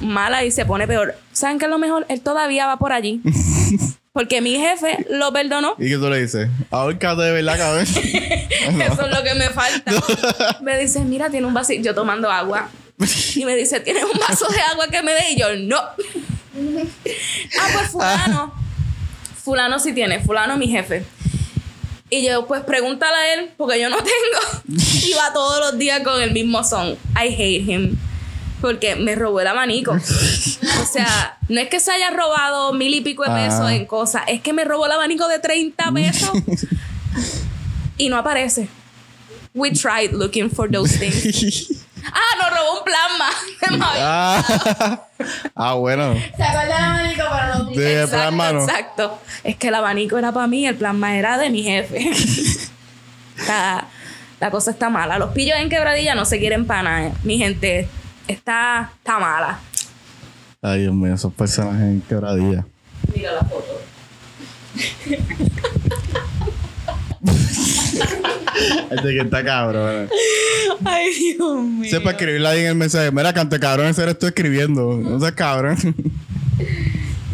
[0.00, 1.14] mala y se pone peor.
[1.32, 2.04] ¿Saben qué es lo mejor?
[2.08, 3.20] Él todavía va por allí.
[4.12, 5.76] Porque mi jefe lo perdonó.
[5.78, 6.48] ¿Y qué tú le dices?
[6.72, 7.86] Ahorcate de verdad, cabrón.
[7.86, 9.92] Eso es lo que me falta.
[10.62, 11.84] Me dice, mira, tiene un vasito.
[11.84, 12.68] Yo tomando agua.
[13.36, 15.30] Y me dice, ¿tienes un vaso de agua que me dé?
[15.30, 15.76] Y yo, no.
[15.78, 18.52] ah, pues fulano.
[19.42, 20.20] Fulano sí tiene.
[20.20, 21.04] Fulano mi jefe.
[22.10, 24.62] Y yo, pues pregúntale a él, porque yo no tengo.
[25.04, 26.90] Y va todos los días con el mismo son.
[27.14, 27.96] I hate him.
[28.60, 29.92] Porque me robó el abanico.
[29.92, 33.74] O sea, no es que se haya robado mil y pico de pesos Ah.
[33.74, 36.30] en cosas, es que me robó el abanico de 30 pesos
[37.96, 38.68] y no aparece.
[39.54, 41.84] We tried looking for those things.
[42.06, 43.30] Ah, nos robó un plasma.
[44.02, 44.42] Ah,
[45.54, 46.14] ah, bueno.
[46.36, 47.22] ¿Se acuerdan del abanico?
[47.30, 47.70] Pero no.
[47.70, 48.64] De exacto, plasma, ¿no?
[48.64, 49.18] exacto.
[49.44, 52.10] Es que el abanico era para mí, el plasma era de mi jefe.
[53.46, 53.86] la,
[54.40, 55.18] la cosa está mala.
[55.18, 57.12] Los pillos en quebradilla no se quieren para nada.
[57.22, 57.88] Mi gente
[58.26, 59.60] está, está mala.
[60.62, 62.64] Ay, Dios mío, esos personajes en quebradilla.
[63.14, 63.80] Mira la foto.
[68.90, 70.08] Este que está cabrón.
[70.84, 71.90] Ay, Dios mío.
[71.90, 73.10] Sepa escribirle ahí en el mensaje.
[73.10, 74.96] Mira, cante cabrón, ese eres tú escribiendo.
[74.96, 75.76] No seas cabrón.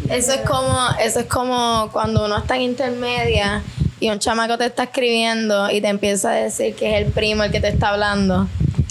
[0.09, 3.61] Eso es como, eso es como cuando uno está en intermedia
[3.99, 7.43] y un chamaco te está escribiendo y te empieza a decir que es el primo
[7.43, 8.47] el que te está hablando.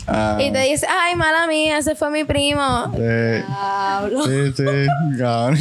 [0.08, 2.92] Ah, Y te dice, ay, mala mía, ese fue mi primo.
[2.98, 3.42] eh,
[4.26, 4.64] sí, sí,
[5.18, 5.58] cabrón.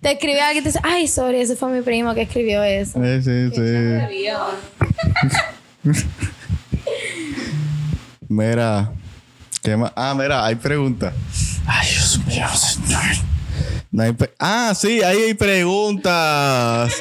[0.00, 2.98] Te escribe alguien y te dice, ay, sorry, ese fue mi primo que escribió eso.
[3.00, 4.40] Sí, sí, sí.
[8.28, 8.92] Mira.
[9.62, 9.92] ¿Qué más?
[9.96, 11.14] Ah, mira, hay preguntas.
[11.66, 13.02] Ay, Dios mío, señor.
[13.90, 16.92] No hay pre- ah, sí, ahí hay preguntas.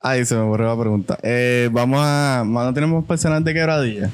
[0.00, 1.18] Ay, se me borró la pregunta.
[1.22, 2.44] Eh, vamos a.
[2.46, 4.10] ¿No tenemos personas de quebradilla?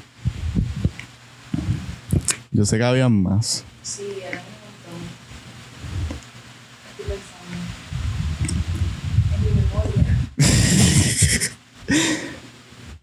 [2.50, 3.64] Yo sé que habían más.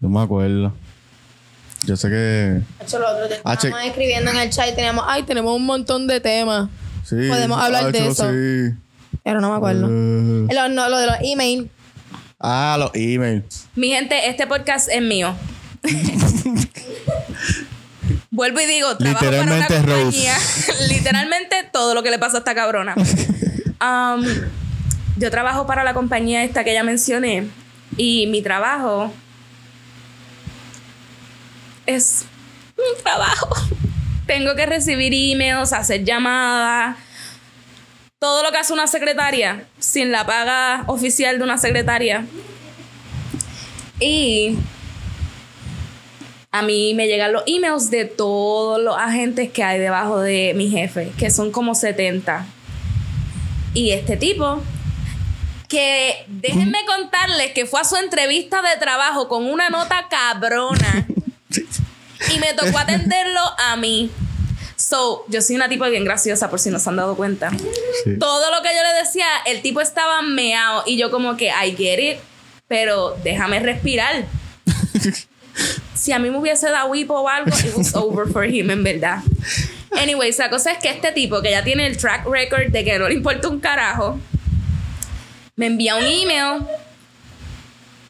[0.00, 0.72] No me acuerdo.
[1.84, 2.14] Yo sé que.
[2.14, 5.54] De hecho, los otros días Ah, estábamos escribiendo en el chat y teníamos, ay, tenemos
[5.54, 6.68] un montón de temas.
[7.04, 7.28] Sí.
[7.28, 8.30] Podemos hablar de Hacho, eso.
[8.30, 8.74] Sí.
[9.22, 9.86] Pero no me acuerdo.
[9.86, 11.68] Eh, Lo, no, lo de los emails.
[12.40, 13.66] ah, los emails.
[13.74, 15.34] Mi gente, este podcast es mío.
[18.30, 20.34] Vuelvo y digo, trabajo para una Literalmente compañía.
[20.88, 22.94] Literalmente todo lo que le pasa a esta cabrona.
[23.82, 24.24] Um,
[25.18, 27.48] yo trabajo para la compañía esta que ya mencioné
[27.96, 29.12] y mi trabajo
[31.86, 32.26] es
[32.76, 33.54] un trabajo.
[34.26, 36.96] Tengo que recibir emails, hacer llamadas,
[38.18, 42.24] todo lo que hace una secretaria sin la paga oficial de una secretaria.
[44.00, 44.56] Y
[46.50, 50.70] a mí me llegan los emails de todos los agentes que hay debajo de mi
[50.70, 52.46] jefe, que son como 70.
[53.74, 54.62] Y este tipo,
[55.74, 61.04] que déjenme contarles que fue a su entrevista de trabajo con una nota cabrona
[62.32, 64.08] y me tocó atenderlo a mí.
[64.76, 67.50] So, yo soy una tipa bien graciosa, por si no se han dado cuenta.
[67.50, 68.18] Sí.
[68.20, 71.74] Todo lo que yo le decía, el tipo estaba meado y yo como que, I
[71.76, 72.18] get it,
[72.68, 74.26] pero déjame respirar.
[75.94, 78.84] si a mí me hubiese dado hipo o algo, it was over for him, en
[78.84, 79.18] verdad.
[79.90, 82.96] Anyways, la cosa es que este tipo, que ya tiene el track record de que
[82.96, 84.20] no le importa un carajo,
[85.56, 86.62] me envía un email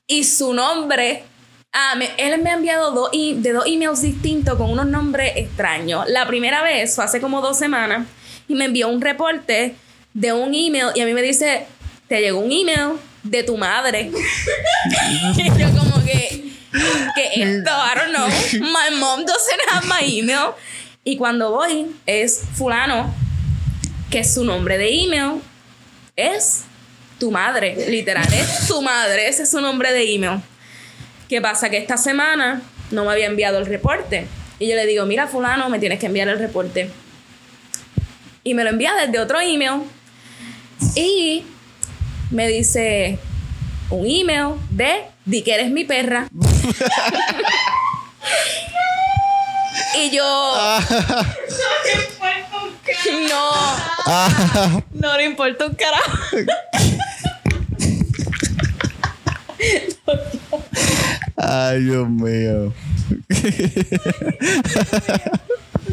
[0.06, 1.24] y su nombre.
[1.72, 6.04] Ah, me- él me ha enviado dos de dos emails distintos con unos nombres extraños.
[6.08, 8.06] La primera vez fue hace como dos semanas
[8.48, 9.74] y me envió un reporte
[10.12, 11.66] de un email y a mí me dice:
[12.08, 12.92] Te llegó un email
[13.24, 14.10] de tu madre.
[15.36, 16.52] y yo, como que,
[17.14, 18.28] que esto, I don't know.
[18.60, 20.50] My mom doesn't have my email.
[21.02, 23.12] Y cuando voy, es Fulano,
[24.10, 25.42] que su nombre de email
[26.16, 26.64] es
[27.18, 30.40] tu madre, literal, es tu madre, ese es su nombre de email.
[31.28, 31.70] ¿Qué pasa?
[31.70, 34.26] Que esta semana no me había enviado el reporte.
[34.58, 36.90] Y yo le digo, mira, fulano, me tienes que enviar el reporte.
[38.42, 39.82] Y me lo envía desde otro email.
[40.94, 41.44] Y
[42.30, 43.18] me dice
[43.90, 46.28] un email de di que eres mi perra.
[49.98, 50.24] y yo...
[53.28, 53.50] no.
[54.92, 56.36] No le importa un carajo.
[61.36, 62.72] Ay, Dios mío.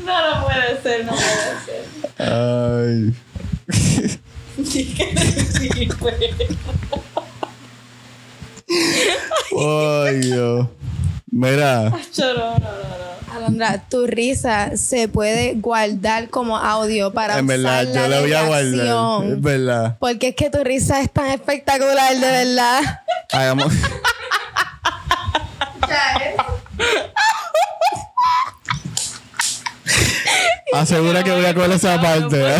[0.05, 1.85] No, no puede ser, no puede ser.
[2.17, 3.13] Ay.
[9.57, 10.67] Ay, Dios.
[11.31, 11.91] Mira.
[13.33, 18.21] Alondra, tu risa se puede guardar como audio para en verdad, usarla yo la de
[18.21, 19.31] voy a guardar.
[19.31, 19.97] Es verdad.
[19.99, 22.81] Porque es que tu risa es tan espectacular, de verdad.
[23.31, 23.71] Hagamos.
[30.73, 32.55] Asegura que voy a coger esa parte.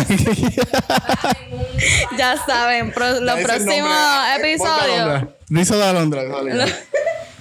[2.18, 3.96] Ya saben, pro- los próximos
[4.38, 5.24] episodios.
[5.52, 6.22] Risa de Alondra.
[6.30, 6.64] sale.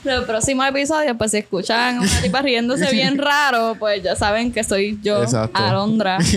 [0.04, 4.63] Los próximos episodios, pues si escuchan una tipa riéndose bien raro, pues ya saben que
[4.63, 5.58] soy yo, Exacto.
[5.63, 6.17] Alondra.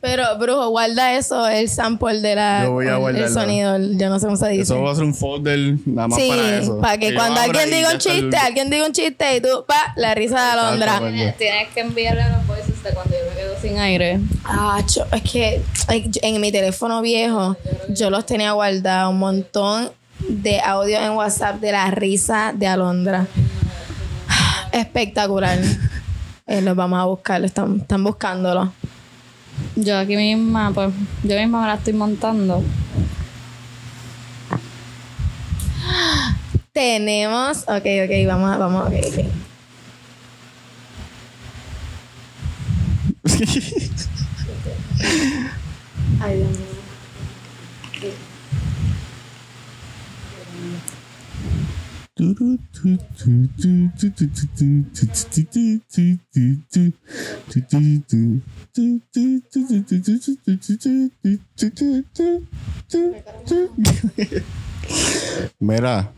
[0.00, 2.62] Pero, brujo, guarda eso, el sample de la.
[2.64, 4.62] Yo voy a el- el sonido, el- yo no sé cómo se dice.
[4.62, 6.80] Eso va a ser un folder nada más sí, para eso.
[7.00, 9.92] que yo cuando alguien diga un el- chiste, alguien diga un chiste y tú, pa,
[9.96, 10.86] la risa de Alondra.
[10.94, 11.34] Exactamente.
[11.38, 13.24] Tienes que enviarle los voices de cuando yo
[13.60, 14.20] sin aire.
[14.44, 15.62] Ah, cho- es que
[16.08, 17.56] yo- en mi teléfono viejo
[17.88, 19.90] yo los tenía guardados un montón
[20.28, 23.26] de audio en WhatsApp de la risa de Alondra.
[24.72, 25.58] Espectacular.
[26.50, 28.72] Eh, los vamos a buscar, están, están buscándolo.
[29.76, 30.88] Yo aquí misma, pues,
[31.22, 32.62] yo misma me la estoy montando.
[36.72, 39.24] Tenemos, ok, ok, vamos, vamos, ok, ok.
[46.20, 46.78] Ay, Dios mío.
[65.58, 66.10] Mira,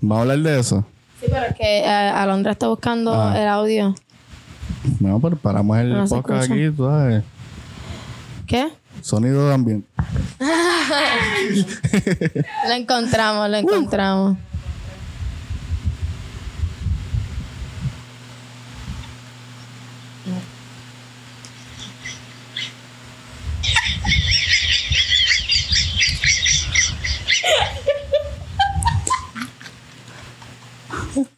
[0.00, 0.86] vamos a hablar de eso.
[1.20, 3.34] Sí, pero es que eh, Alondra está buscando Ah.
[3.40, 3.94] el audio.
[5.00, 6.60] No, pero paramos el No se podcast escucha.
[6.66, 7.24] aquí, tú sabes.
[8.46, 8.68] ¿Qué?
[9.02, 9.88] Sonido de ambiente.
[12.68, 14.36] Lo encontramos, lo encontramos.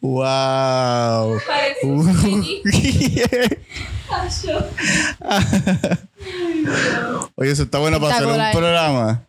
[0.01, 1.37] Wow.
[7.35, 9.23] Oye, eso está bueno para hacer un programa.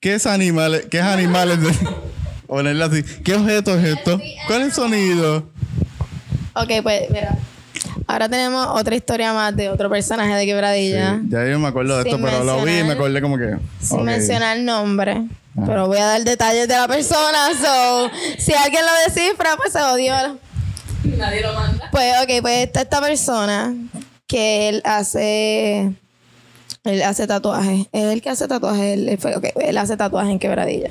[0.00, 0.86] ¿Qué es animales?
[0.90, 1.60] ¿Qué es animales?
[1.60, 1.72] De...
[2.46, 3.02] Ponerlo así.
[3.02, 4.20] ¿Qué objeto es esto?
[4.46, 5.48] ¿Cuál es el sonido?
[6.54, 7.38] Ok, pues mira.
[8.06, 11.20] Ahora tenemos otra historia más de otro personaje de Quebradilla.
[11.22, 13.56] Sí, ya yo me acuerdo de esto, pero lo vi y me acordé como que.
[13.80, 14.04] Sin ok.
[14.04, 15.22] mencionar nombre.
[15.56, 15.62] Ah.
[15.66, 17.48] Pero voy a dar detalles de la persona.
[17.60, 20.14] So, si alguien lo descifra, pues se odió.
[21.04, 21.88] Nadie lo manda.
[21.90, 23.74] Pues, ok, pues está esta persona
[24.26, 25.92] que él hace.
[26.84, 27.86] Él hace tatuajes.
[27.92, 28.94] Es el que hace tatuajes.
[28.94, 30.90] Él, él fue- ok, él hace tatuajes en quebradilla.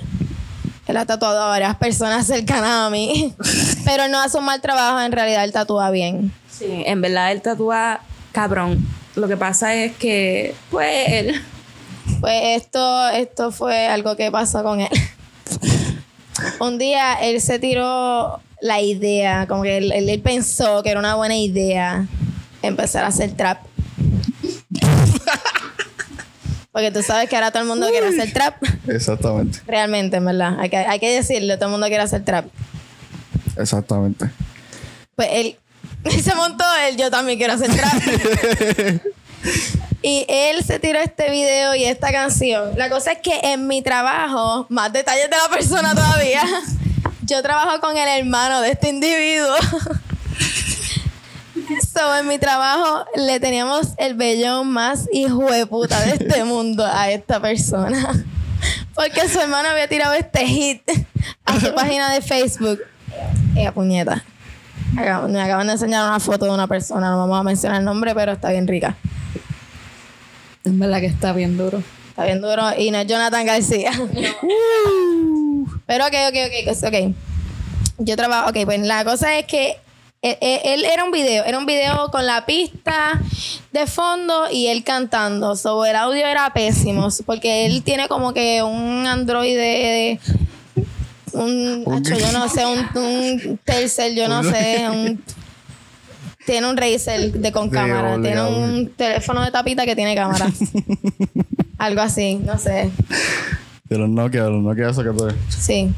[0.88, 3.34] Él ha tatuado a varias personas cercanas a mí.
[3.86, 6.32] Pero no hace un mal trabajo, en realidad él tatúa bien.
[6.50, 8.86] Sí, en verdad él tatúa cabrón.
[9.16, 11.42] Lo que pasa es que, pues, él.
[12.22, 14.90] Pues esto, esto fue algo que pasó con él.
[16.60, 21.36] Un día él se tiró la idea, como que él, pensó que era una buena
[21.36, 22.06] idea
[22.62, 23.58] empezar a hacer trap.
[26.72, 28.64] Porque tú sabes que ahora todo el mundo quiere hacer trap.
[28.88, 29.60] Exactamente.
[29.68, 30.58] Realmente, en verdad.
[30.60, 32.46] Hay que, hay que decirlo, todo el mundo quiere hacer trap.
[33.58, 34.30] Exactamente.
[35.16, 35.58] Pues él,
[36.04, 37.94] él se montó él, yo también quiero hacer trap.
[40.02, 42.72] y él se tiró este video y esta canción.
[42.78, 46.44] La cosa es que en mi trabajo, más detalles de la persona todavía,
[47.24, 49.56] yo trabajo con el hermano de este individuo.
[51.94, 56.86] So, en mi trabajo le teníamos el vellón más hijo de puta de este mundo
[56.86, 58.26] a esta persona.
[58.94, 60.82] Porque su hermano había tirado este hit
[61.46, 62.80] a su página de Facebook.
[63.56, 64.24] Ella puñeta.
[64.94, 68.14] Me acaban de enseñar una foto de una persona, no vamos a mencionar el nombre,
[68.14, 68.98] pero está bien rica.
[70.64, 71.82] En verdad que está bien duro.
[72.10, 73.92] Está bien duro y no es Jonathan García.
[75.86, 77.16] Pero ok, ok, ok, ok.
[78.00, 79.78] Yo trabajo, ok, pues la cosa es que
[80.22, 83.20] él, él- él era un video, era un video con la pista
[83.72, 85.56] de fondo y él cantando.
[85.56, 90.20] So, el audio era pésimo porque él tiene como que un androide de
[91.34, 95.24] un, acho, yo no sé, un, un Telcel, yo no sé, un
[96.46, 100.52] tiene un Razer de con cámara, tiene un teléfono de tapita que tiene cámara.
[101.78, 102.92] Algo así, no sé.
[103.86, 105.92] De los Nokia, de los Nokia, eso que tú Sí.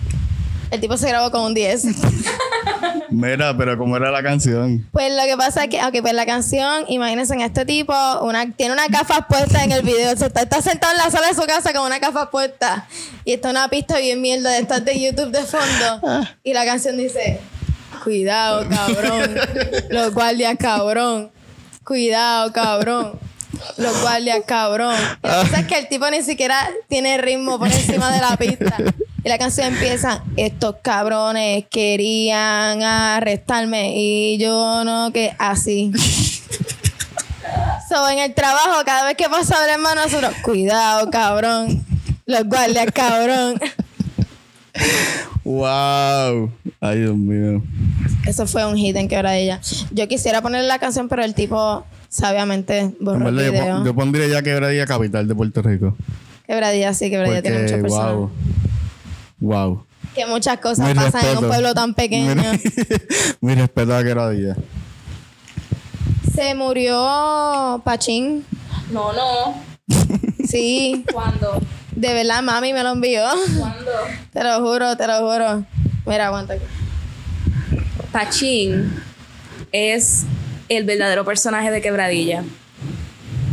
[0.71, 1.85] El tipo se grabó con un 10.
[3.11, 4.87] Mira, pero ¿cómo era la canción?
[4.91, 8.51] Pues lo que pasa es que, ok, pues la canción, imagínense en este tipo, una,
[8.53, 10.15] tiene una gafas puesta en el video.
[10.17, 12.87] Se está, está sentado en la sala de su casa con una gafa puesta.
[13.23, 16.27] Y está una pista bien mierda de estas de YouTube de fondo.
[16.43, 17.39] Y la canción dice:
[18.03, 19.35] Cuidado, cabrón.
[19.89, 21.31] Los guardias, cabrón.
[21.83, 23.19] Cuidado, cabrón.
[23.77, 24.95] Los guardias, cabrón.
[25.23, 28.35] Y la cosa es que el tipo ni siquiera tiene ritmo por encima de la
[28.35, 28.77] pista.
[29.23, 35.91] Y la canción empieza, estos cabrones querían arrestarme y yo no que así.
[37.87, 41.85] So, en el trabajo, cada vez que pasa el hermano, nosotros, cuidado, cabrón.
[42.25, 43.59] Los guardias, cabrón.
[45.43, 46.51] ¡Wow!
[46.81, 47.61] Ay, Dios mío.
[48.25, 49.59] Eso fue un hit en quebradilla.
[49.91, 53.75] Yo quisiera ponerle la canción, pero el tipo sabiamente En borró el verdad, yo, video.
[53.75, 55.95] pon- yo pondría ya quebradilla capital de Puerto Rico.
[56.47, 58.13] Quebradilla, sí, quebradilla tiene muchas Porque, personas.
[58.15, 58.31] wow.
[59.39, 59.85] Wow.
[60.15, 62.35] Que muchas cosas Mi pasan en un pueblo tan pequeño.
[62.35, 62.41] Mi,
[63.41, 64.55] mi respeto a quebradilla.
[66.35, 68.45] Se murió Pachín.
[68.91, 69.55] No, no.
[70.47, 71.59] Sí, ¿Cuándo?
[71.95, 73.23] de verdad, mami me lo envió.
[73.57, 73.91] ¿Cuándo?
[74.33, 75.63] Te lo juro, te lo juro.
[76.05, 76.63] Mira, aguanta aquí.
[78.13, 78.93] Pachín
[79.71, 80.23] es
[80.69, 82.43] el verdadero personaje de Quebradilla.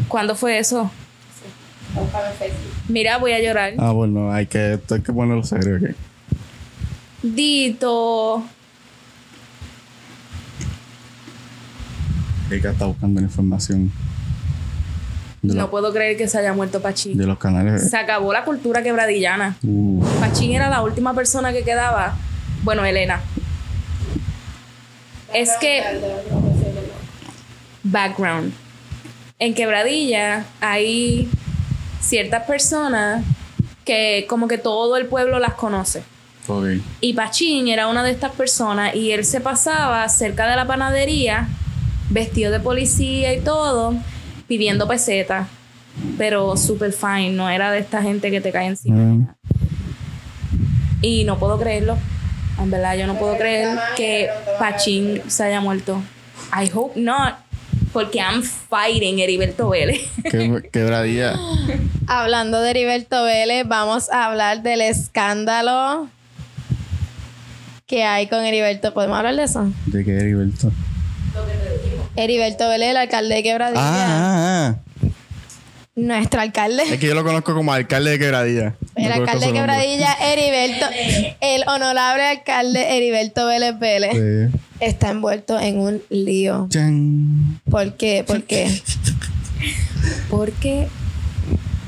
[0.07, 0.91] ¿Cuándo fue eso?
[2.89, 3.73] Mira, voy a llorar.
[3.79, 5.95] Ah, bueno, hay que, hay que ponerlo serio aquí.
[7.23, 8.45] Dito.
[12.51, 13.93] Erika está buscando la información
[15.43, 17.17] No los- puedo creer que se haya muerto Pachín.
[17.17, 17.89] de los canales.
[17.89, 19.57] Se acabó la cultura quebradillana.
[19.63, 20.07] Uf.
[20.21, 22.15] Pachín era la última persona que quedaba.
[22.63, 23.21] Bueno, Elena.
[25.35, 25.83] Es que.
[27.83, 28.53] Background.
[29.39, 31.29] En Quebradilla hay
[32.01, 33.25] ciertas personas
[33.85, 36.03] que como que todo el pueblo las conoce.
[37.01, 41.49] Y Pachín era una de estas personas y él se pasaba cerca de la panadería,
[42.09, 43.95] vestido de policía y todo,
[44.49, 45.47] pidiendo pesetas.
[46.19, 48.97] Pero super fine, no era de esta gente que te cae encima.
[48.97, 49.29] Mm.
[51.03, 51.97] Y no puedo creerlo.
[52.61, 56.03] En verdad, yo no puedo creer que Pachín se haya muerto.
[56.53, 57.37] I hope not.
[57.93, 60.03] Porque I'm fighting Heriberto Vélez.
[60.31, 61.35] Que- quebradilla.
[62.07, 66.09] Hablando de Heriberto Vélez, vamos a hablar del escándalo
[67.87, 68.95] que hay con Heriberto.
[68.95, 69.69] ¿Podemos hablar de eso?
[69.87, 70.71] ¿De qué Heriberto?
[72.17, 73.81] Heriberto Vélez, el alcalde de Quebradilla.
[73.83, 74.75] Ah, ah,
[76.07, 76.83] Nuestro alcalde.
[76.85, 78.75] Es que yo lo conozco como alcalde de quebradilla.
[78.97, 79.53] El No alcalde de.
[79.53, 80.87] Quebradilla, Heriberto,
[81.41, 84.59] el honorable alcalde Heriberto Vélez Vélez, Sí.
[84.81, 86.67] está envuelto en un lío.
[86.71, 87.61] Chan.
[87.71, 88.25] ¿Por qué?
[88.27, 88.71] ¿Por qué?
[90.31, 90.89] Porque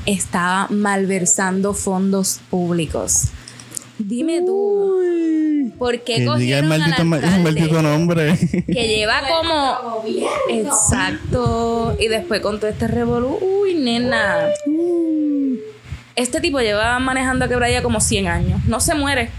[0.05, 3.29] estaba malversando fondos públicos.
[3.99, 8.37] Dime tú, ¿por qué Que diga el cogieron maldito, al alcalde maldito nombre.
[8.65, 10.03] que lleva como...
[10.49, 11.95] Exacto.
[11.99, 13.37] Y después con todo este revolú...
[13.41, 14.47] Uy, nena.
[16.15, 18.65] Este tipo lleva manejando a Quebradilla como 100 años.
[18.65, 19.29] No se muere.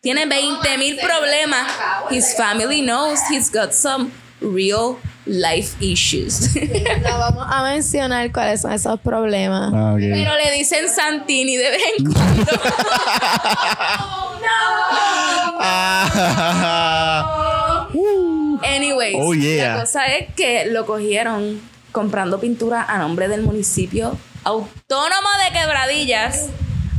[0.00, 1.66] Tiene 20 mil problemas.
[2.10, 4.10] His family knows he's got some
[4.42, 6.54] real life issues.
[6.56, 9.72] No vamos a mencionar cuáles son esos problemas.
[9.74, 9.94] Ah.
[9.98, 12.52] Pero le dicen Santini de vez en cuando.
[15.64, 17.88] Ah.
[18.64, 19.74] Anyways, Oh, yeah.
[19.74, 21.60] la cosa es que lo cogieron
[21.92, 26.46] comprando pintura a nombre del municipio autónomo de Quebradillas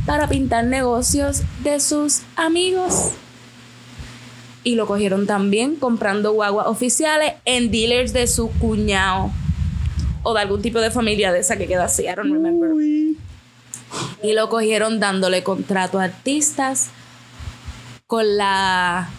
[0.06, 3.10] para pintar negocios de sus amigos.
[4.64, 9.30] Y lo cogieron también comprando guaguas oficiales en dealers de su cuñado.
[10.22, 12.70] O de algún tipo de familia de esa que queda así, I don't remember.
[14.22, 16.88] Y lo cogieron dándole contrato a artistas
[18.06, 19.10] con la.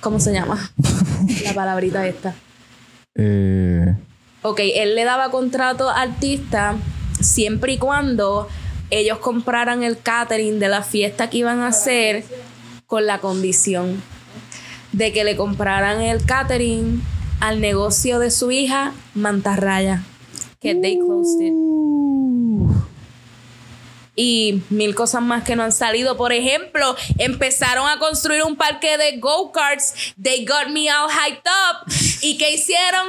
[0.00, 0.70] ¿Cómo se llama?
[1.44, 2.34] la palabrita esta.
[3.16, 3.92] Eh,
[4.42, 6.76] Ok, él le daba contrato a artistas
[7.20, 8.48] siempre y cuando
[8.88, 12.24] ellos compraran el catering de la fiesta que iban a hacer
[12.90, 14.02] con la condición
[14.90, 17.00] de que le compraran el catering
[17.38, 20.02] al negocio de su hija Mantarraya,
[20.60, 21.54] que they closed it.
[24.16, 26.16] Y mil cosas más que no han salido.
[26.16, 30.12] Por ejemplo, empezaron a construir un parque de go-karts.
[30.20, 31.92] They got me all hyped up.
[32.20, 33.06] ¿Y qué hicieron?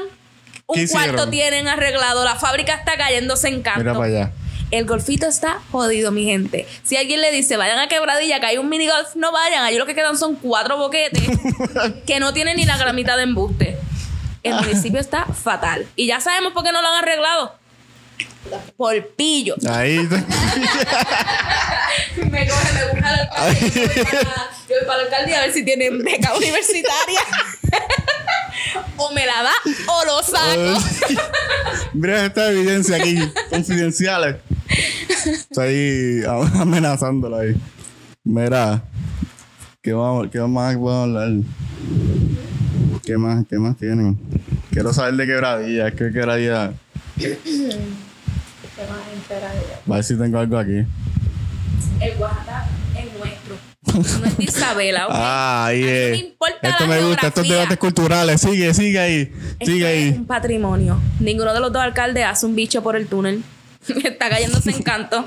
[0.67, 2.23] Un cuarto tienen arreglado.
[2.23, 3.79] La fábrica está cayéndose en canto.
[3.79, 4.31] mira para allá.
[4.71, 6.65] El golfito está jodido, mi gente.
[6.83, 9.63] Si alguien le dice, vayan a Quebradilla, que hay un mini golf, no vayan.
[9.63, 11.21] Allí lo que quedan son cuatro boquetes
[12.07, 13.77] que no tienen ni la gramita de embuste.
[14.43, 15.85] El municipio está fatal.
[15.95, 17.55] Y ya sabemos por qué no lo han arreglado.
[18.77, 19.55] Por pillo.
[19.69, 19.97] Ahí.
[22.17, 23.69] Me coge, me busca la alcaldía.
[24.69, 27.19] Yo voy para- la alcaldía a ver si tienen beca universitaria.
[28.97, 29.53] o me la da
[29.87, 30.79] o lo saco.
[31.93, 33.17] Mira esta evidencia aquí,
[33.49, 34.35] confidenciales.
[35.25, 37.55] Está ahí a- amenazándola ahí.
[38.23, 38.83] Mira,
[39.81, 41.31] ¿qué, vamos, ¿qué más puedo hablar?
[43.03, 44.17] ¿Qué más, qué más tienen?
[44.71, 46.73] Quiero saber de quebradilla, es que quebradilla.
[49.87, 50.85] A ver si tengo algo aquí.
[51.99, 52.67] El Oaxaca
[52.97, 54.19] es nuestro.
[54.19, 55.13] No es de Isabela, ¿ok?
[55.15, 56.19] Ah, A mí no es.
[56.19, 58.41] importa Esto la me gusta, estos debates culturales.
[58.41, 59.31] Sigue, sigue ahí.
[59.59, 60.17] Esto Sigue es ahí.
[60.19, 60.99] un patrimonio.
[61.19, 63.43] Ninguno de los dos alcaldes hace un bicho por el túnel.
[64.03, 65.25] Está cayéndose en canto.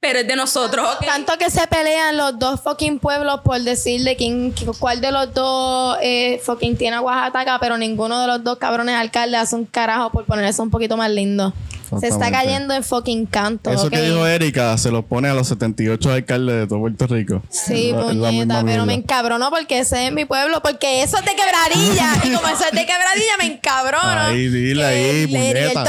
[0.00, 0.98] Pero es de nosotros.
[1.04, 5.98] Tanto que se pelean los dos fucking pueblos por decirle quién, cuál de los dos
[6.00, 10.10] eh, fucking tiene a Oaxaca, pero ninguno de los dos cabrones alcaldes hace un carajo
[10.10, 11.52] por poner eso un poquito más lindo.
[12.00, 13.70] Se está cayendo en fucking canto.
[13.70, 17.42] Eso que dijo Erika se lo pone a los 78 alcaldes de todo Puerto Rico.
[17.50, 18.92] Sí, Es la- puñeta, pero me mierda.
[18.94, 22.12] encabrono porque ese es mi pueblo, porque eso es de quebradilla.
[22.24, 24.20] y como eso es de quebradilla, me encabrono.
[24.20, 25.84] Ahí, dile Que ahí, puñeta.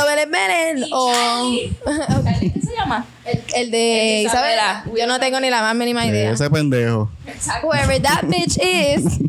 [0.72, 1.12] El o
[2.40, 3.06] ¿Qué se llama?
[3.26, 4.84] el, el de Isabela.
[4.86, 5.00] Isabela.
[5.00, 6.32] Yo no tengo ni la más mínima idea.
[6.32, 7.10] Ese pendejo.
[7.64, 9.20] Whoever that bitch is.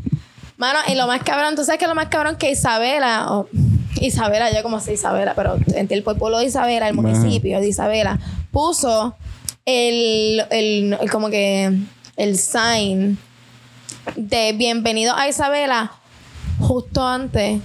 [0.57, 3.49] Mano, y lo más cabrón, tú sabes que lo más cabrón que Isabela, o
[4.01, 8.19] Isabela, yo como sé Isabela, pero entre el pueblo de Isabela, el municipio de Isabela,
[8.51, 9.15] puso
[9.67, 11.71] el, el, el como que
[12.17, 13.19] el sign
[14.17, 15.93] de bienvenido a Isabela
[16.61, 17.61] justo antes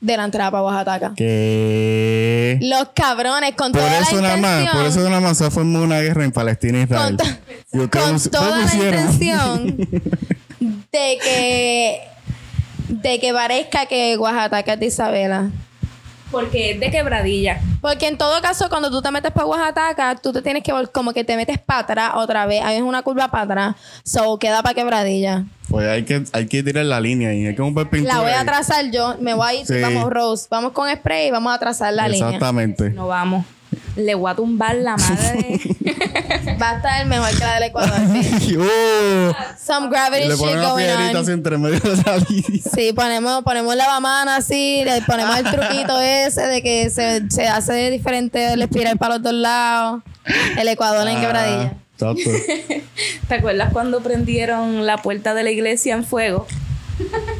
[0.00, 1.12] de la entrada para Oaxaca.
[1.16, 2.58] Que.
[2.62, 4.76] Los cabrones con Por toda eso la nada más, intención.
[4.82, 7.16] por eso nada más se formó una guerra en Palestina e Israel.
[7.70, 9.76] Con, Y toda la intención
[10.92, 12.00] de que
[12.90, 15.50] de que parezca que Oaxaca es de Isabela.
[16.30, 17.60] Porque es de quebradilla.
[17.80, 20.88] Porque en todo caso, cuando tú te metes para Oaxaca, tú te tienes que vol-
[20.92, 22.62] como que te metes para atrás otra vez.
[22.62, 23.76] Hay una curva para atrás.
[24.04, 25.44] So queda para quebradilla.
[25.68, 27.46] Pues hay que, hay que tirar la línea ahí.
[27.46, 28.14] Hay que comprar pintura.
[28.14, 28.46] La voy a ahí.
[28.46, 29.16] trazar yo.
[29.18, 29.80] Me voy a ir, Sí.
[29.80, 30.46] vamos, Rose.
[30.50, 32.26] Vamos con spray y vamos a trazar la línea.
[32.28, 32.90] Exactamente.
[32.90, 33.44] No vamos.
[33.96, 35.60] Le voy a tumbar la madre.
[36.60, 38.00] Va a estar mejor que la del Ecuador.
[38.58, 41.16] Oh, Some gravity le shit una going on.
[41.16, 42.62] así entre medio de la línea.
[42.74, 47.46] Sí, ponemos, ponemos la lavamano así, le ponemos el truquito ese de que se, se
[47.48, 50.02] hace diferente el espiral para los dos lados.
[50.58, 51.72] El Ecuador en quebradilla.
[51.74, 52.30] Ah, Exacto.
[53.28, 56.46] ¿Te acuerdas cuando prendieron la puerta de la iglesia en fuego?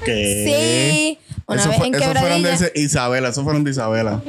[0.04, 1.18] ¿Qué?
[1.18, 4.20] Sí, una Eso vez fue- en eso fueron de Isabela, eso fueron de Isabela.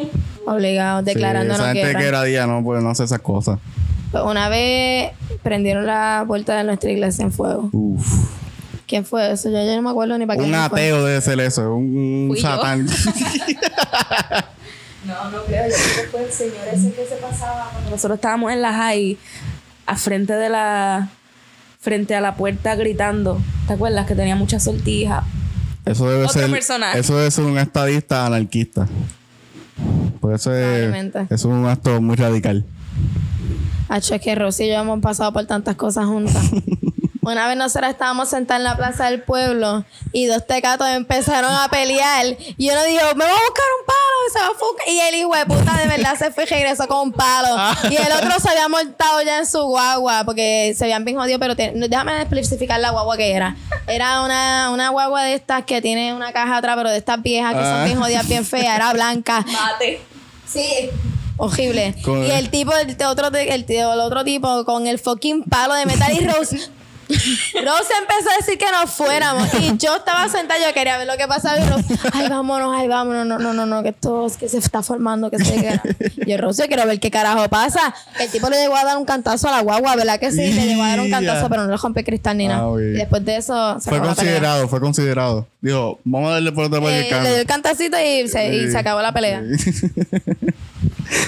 [0.46, 2.00] Obligados, declarándonos sí, esa gente de guerra.
[2.04, 3.60] quebradilla no, pues no hace esas cosas.
[4.12, 5.12] Pues una vez
[5.44, 7.70] prendieron la puerta de nuestra iglesia en fuego.
[7.72, 8.06] Uf.
[8.88, 9.50] ¿Quién fue eso?
[9.50, 10.60] Yo ya no me acuerdo ni para qué Un fue.
[10.60, 12.88] ateo debe ser eso, un, satán.
[15.06, 15.64] No, no creo.
[15.68, 18.72] Yo creo que fue el señor ese que se pasaba cuando nosotros estábamos en la
[18.74, 19.18] high,
[19.88, 21.10] a frente de la.
[21.80, 23.40] frente a la puerta gritando.
[23.68, 24.06] ¿Te acuerdas?
[24.06, 25.24] Que tenía muchas sortijas.
[25.86, 26.52] Eso debe Otro ser.
[26.52, 27.00] personaje.
[27.00, 28.88] Eso debe ser un estadista anarquista.
[30.20, 31.20] Por eso es, Probablemente.
[31.24, 32.66] eso es un acto muy radical.
[33.90, 36.36] Hacho, es que Rosy y yo hemos pasado por tantas cosas juntas.
[37.22, 41.70] Una vez nosotras estábamos sentadas en la plaza del pueblo y dos tecatos empezaron a
[41.70, 42.26] pelear.
[42.58, 44.90] Y uno dijo, me voy a buscar un palo y se va a.
[44.92, 47.56] Y el hijo de puta de verdad se fue y regresó con un palo.
[47.92, 51.38] y el otro se había montado ya en su guagua porque se habían bien jodido,
[51.38, 53.56] pero te- déjame especificar la guagua que era.
[53.88, 57.54] Era una, una guagua de estas que tiene una caja atrás, pero de estas viejas
[57.54, 57.86] que son Ah.
[57.86, 58.76] bien jodidas, bien feas.
[58.76, 59.46] Era blanca.
[59.48, 60.02] Mate.
[60.48, 60.90] Sí.
[61.38, 61.96] Horrible.
[62.04, 65.86] Con- Y el tipo, el, otro, el, el otro tipo con el fucking palo de
[65.86, 66.60] metal y Rose.
[67.12, 71.18] Rose empezó a decir que nos fuéramos y yo estaba sentada, yo quería ver lo
[71.18, 74.38] que pasaba y Rose, ay, vámonos, ay, vámonos, no, no, no, no, que esto es
[74.38, 75.82] que se está formando, que se queda.
[76.28, 77.94] Yo, Rose, yo quiero ver qué carajo pasa.
[78.20, 80.38] El tipo le llegó a dar un cantazo a la guagua, ¿verdad que sí?
[80.54, 82.64] Le llegó a dar un cantazo, pero no le rompe cristal ni nada.
[82.64, 82.96] Ah, bien.
[82.96, 85.48] y después de eso se Fue considerado, fue considerado.
[85.62, 88.60] Dijo, vamos a darle por otra parte Eh, le dio el cantacito y se, y
[88.66, 88.72] Sí.
[88.72, 89.42] se acabó la pelea.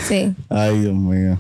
[0.08, 0.34] Sí.
[0.50, 1.38] Ay, Dios mío.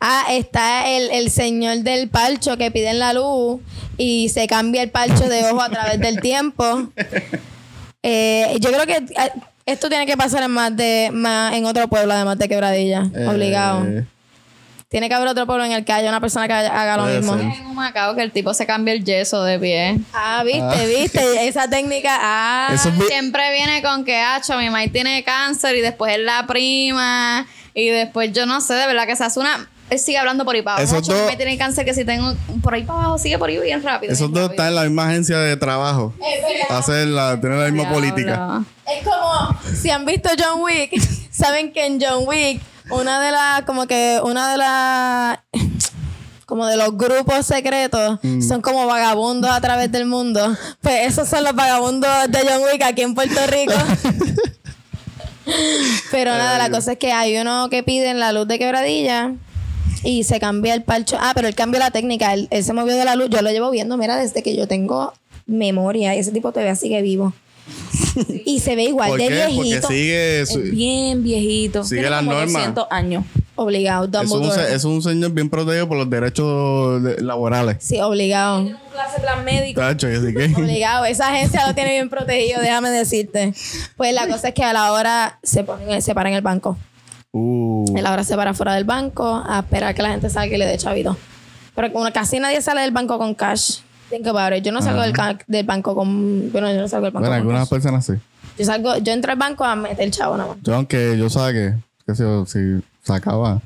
[0.00, 3.60] Ah, está el, el señor del parcho que piden la luz
[3.96, 6.88] y se cambia el parcho de ojo a través del tiempo.
[8.02, 9.32] Eh, yo creo que eh,
[9.66, 13.26] esto tiene que pasar en más de más en otro pueblo además de Quebradilla, Eh,
[13.26, 13.84] obligado.
[14.88, 17.18] Tiene que haber otro pueblo en el que haya una persona que haga lo Puede
[17.18, 17.34] mismo.
[17.36, 17.42] ser.
[17.60, 19.98] En un Macao que el tipo se cambia el yeso de pie.
[20.14, 22.16] Ah, viste, viste esa técnica.
[22.22, 26.14] Ah, Eso es bu- Siempre viene con que, hacho, mi mamá tiene cáncer y después
[26.16, 29.68] es la prima y después yo no sé, de verdad que se hace una...
[29.90, 30.96] Él sigue hablando por ahí para abajo.
[30.96, 33.58] Esos dos- mamá tiene cáncer que si tengo por ahí para abajo, sigue por ahí
[33.58, 34.12] bien rápido.
[34.12, 34.52] Esos bien dos rápido.
[34.52, 36.14] están en la misma agencia de trabajo.
[36.68, 37.94] Hacer la, tienen la misma Diablo.
[38.00, 38.62] política.
[38.86, 40.92] Es como si han visto John Wick,
[41.30, 42.60] saben que en John Wick
[42.90, 45.38] una de las como que una de las
[46.46, 50.56] como de los grupos secretos son como vagabundos a través del mundo.
[50.80, 53.74] Pues esos son los vagabundos de John Wick aquí en Puerto Rico.
[56.10, 59.32] Pero nada, la cosa es que hay uno que pide en la luz de quebradilla
[60.04, 61.16] y se cambia el parcho.
[61.20, 62.34] Ah, pero él cambió la técnica.
[62.34, 63.28] Él, él se movió de la luz.
[63.30, 65.12] Yo lo llevo viendo, mira, desde que yo tengo
[65.46, 66.14] memoria.
[66.14, 67.32] Y ese tipo todavía sigue vivo.
[68.44, 69.34] y se ve igual ¿Por de qué?
[69.46, 69.88] Porque viejito.
[69.88, 70.46] sigue.
[70.46, 71.84] su- bien viejito.
[71.84, 72.52] Sigue Tiene las como normas.
[72.52, 73.24] 200 años.
[73.60, 77.78] Obligado, es, un, es un señor bien protegido por los derechos de- laborales.
[77.80, 78.60] Sí, obligado.
[78.60, 79.80] Un clase plan médico.
[79.80, 80.44] Tacho, así que.
[80.56, 81.04] Obligado.
[81.06, 83.52] Esa agencia lo tiene bien protegido, déjame decirte.
[83.96, 86.78] Pues la cosa es que a la hora se, ponen, se para en el banco.
[87.38, 90.54] Uh, A la hora se para fuera del banco a esperar que la gente salga
[90.54, 91.16] y le dé chavito.
[91.74, 93.78] Pero como casi nadie sale del banco con cash.
[94.10, 94.64] Think about it.
[94.64, 96.50] Yo no salgo del, banco con.
[96.50, 97.70] Bueno, yo no salgo del banco bueno, con algunas cash.
[97.70, 98.14] personas sí.
[98.58, 100.58] Yo salgo, yo entro al banco a meter el chavo nada más.
[100.62, 101.74] Yo, aunque yo saque,
[102.06, 103.60] que si, si sacaba,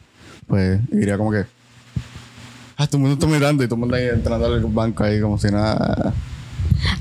[0.46, 1.46] pues iría como que.
[2.76, 5.20] Ah, todo el mundo está mirando y todo el mundo ahí entrando al banco ahí
[5.20, 6.12] como si nada.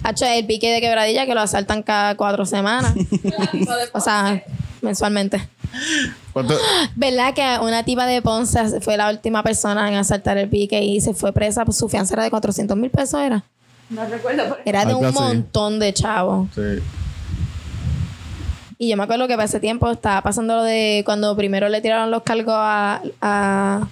[0.03, 2.93] Hacho, el pique de quebradilla que lo asaltan cada cuatro semanas.
[3.93, 4.43] o sea,
[4.81, 5.47] mensualmente.
[6.33, 6.57] ¿Cuánto?
[6.95, 11.01] ¿Verdad que una tipa de Ponce fue la última persona en asaltar el pique y
[11.01, 11.65] se fue presa?
[11.65, 13.43] Pues su fianza era de 400 mil pesos, ¿era?
[13.89, 14.43] No recuerdo.
[14.43, 15.19] pero- Era de un así.
[15.19, 16.47] montón de chavos.
[16.55, 16.61] Sí.
[18.77, 21.81] Y yo me acuerdo que para ese tiempo estaba pasando lo de cuando primero le
[21.81, 23.87] tiraron los cargos a, a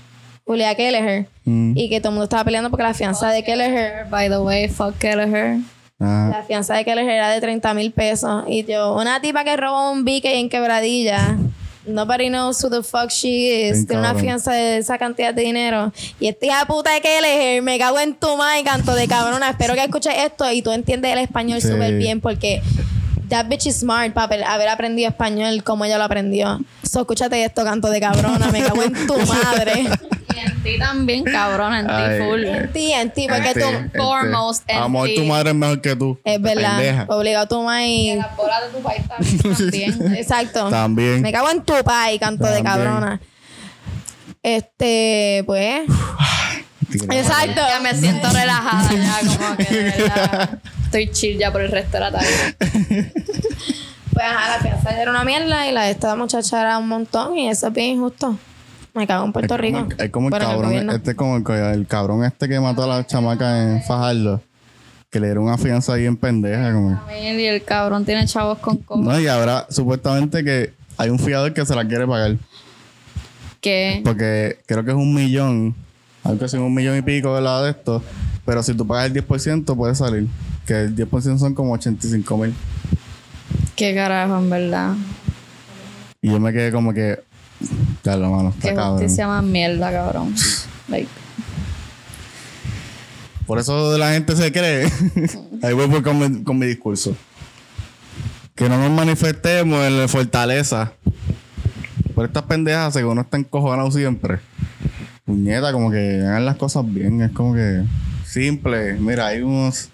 [0.46, 1.28] Julia Kelleher.
[1.46, 1.74] Mm.
[1.78, 4.68] Y que todo el mundo estaba peleando porque la fianza de Kelleher, By the way,
[4.68, 5.58] fuck Kelleher.
[6.00, 8.44] Ah, la fianza de Kelleher era de 30 mil pesos.
[8.48, 11.38] Y yo, una tipa que robó un bique en quebradilla.
[11.86, 13.88] Nobody knows who the fuck she is.
[13.88, 15.92] Tiene una fianza de esa cantidad de dinero.
[16.20, 19.50] Y esta hija puta de Kelleher, me cago en tu madre, canto de cabrona.
[19.50, 21.68] Espero que escuches esto y tú entiendes el español Sí.
[21.70, 22.62] súper bien porque
[23.30, 26.60] that bitch is smart para haber aprendido español como ella lo aprendió.
[26.84, 28.48] So, escúchate esto, canto de cabrona.
[28.52, 29.86] Me cago en tu madre.
[30.40, 32.44] Y en ti también, cabrón, en ti full.
[32.44, 33.98] en ti, en ti, porque tú...
[33.98, 35.16] foremost en Amor, ti.
[35.16, 36.20] tu madre es mejor que tú.
[36.24, 36.78] Es verdad.
[36.78, 37.06] Pendeja.
[37.10, 38.16] Obligado tu madre.
[38.16, 40.16] Las bolas de tu país también.
[40.16, 40.70] Exacto.
[40.70, 41.22] También.
[41.22, 43.20] Me cago en tu pay, canto de cabrona.
[44.44, 45.82] Este, pues.
[47.12, 47.62] Exacto.
[47.68, 50.60] Ya me siento relajada ya, como que de verdad.
[50.86, 53.14] Estoy chill ya por el resto de la tarde.
[54.12, 57.38] Pues ajá, la fianza era una mierda y la de esta muchacha era un montón
[57.38, 58.38] y eso es bien injusto.
[59.00, 59.88] Me cago en Puerto Es Rico.
[59.98, 60.92] el- Es como el el cabrón, gobierno.
[60.92, 61.44] este como el,
[61.74, 64.42] el cabrón este que mató a la chamaca en Fajardo.
[65.10, 66.74] Que le dieron una fianza ahí en pendeja.
[66.74, 67.00] Como.
[67.22, 69.02] Y el cabrón tiene chavos con cojo.
[69.02, 72.36] No, y ahora supuestamente que hay un fiador que se la quiere pagar.
[73.62, 75.76] Que Porque creo que es un millón.
[76.26, 78.04] Algo así, un millón y pico de lado de esto.
[78.46, 80.28] Pero si tú pagas el 10% puede salir.
[80.66, 82.54] Que el 10% son como 85 mil.
[83.76, 84.94] qué carajo, en verdad.
[86.22, 87.20] Y yo me quedé como que.
[88.18, 88.98] Claro, mano, está Qué cabrón.
[89.00, 90.34] justicia más mierda, cabrón.
[90.88, 91.08] Like,
[93.46, 94.92] Por eso la gente se cree.
[95.64, 97.16] Ahí voy por- con, mi, con mi discurso.
[98.56, 100.94] Que no nos manifestemos en la fortaleza.
[102.14, 104.40] Por estas pendejas, que uno está encojonado siempre.
[105.26, 107.22] Puñeta, como que hagan las cosas bien.
[107.22, 107.84] Es como que
[108.26, 108.94] simple.
[108.94, 109.90] Mira, hay unos,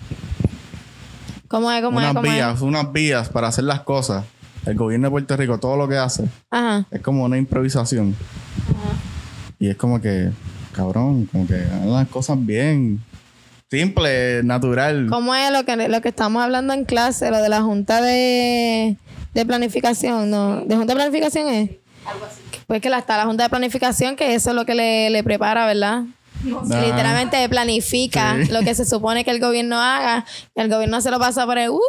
[1.48, 1.82] ¿Cómo es?
[1.84, 2.06] ¿Cómo es?
[2.06, 2.34] unas ¿Cómo es?
[2.34, 4.26] vías, unas vías para hacer las cosas.
[4.66, 6.86] El gobierno de Puerto Rico, todo lo que hace, Ajá.
[6.92, 8.16] es como una improvisación.
[9.60, 10.32] Y es como que,
[10.74, 13.02] cabrón, como que hagan las cosas bien.
[13.70, 15.08] Simple, natural.
[15.10, 17.32] ¿Cómo es lo que, lo que estamos hablando en clase?
[17.32, 18.98] Lo de la Junta de,
[19.34, 20.62] de Planificación, ¿no?
[20.62, 21.70] ¿De Junta de Planificación es?
[22.68, 25.24] Pues que la- está la Junta de Planificación, que eso es lo que le, le
[25.24, 26.04] prepara, ¿verdad?
[26.44, 28.52] Literalmente planifica Sí.
[28.52, 30.26] lo que se supone que el gobierno haga.
[30.56, 31.80] y El gobierno se lo pasa por el uh.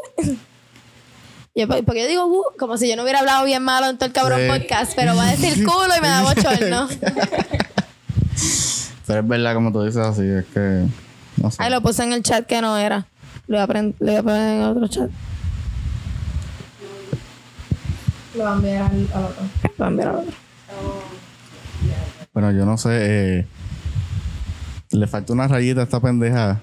[1.57, 4.07] Yo, porque yo digo uh, como si yo no hubiera hablado bien malo en todo
[4.07, 4.47] el cabrón Sí.
[4.49, 6.89] podcast, pero va a decir culo y me da bochorno.
[9.07, 10.85] Pero es verdad como tú dices así, es que
[11.37, 11.57] no sé.
[11.61, 13.07] Ay, lo puse en el chat que no era.
[13.47, 15.11] Lo voy a, prend- lo voy a poner en otro chat.
[18.35, 19.43] Lo voy a enviar al, al otro.
[19.63, 20.33] Lo voy a enviar al otro.
[22.35, 22.91] Bueno, yo no sé.
[23.39, 23.47] eh,
[24.91, 26.61] le falta una rayita a esta pendeja.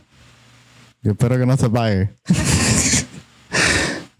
[1.02, 2.10] Yo espero que no se apague.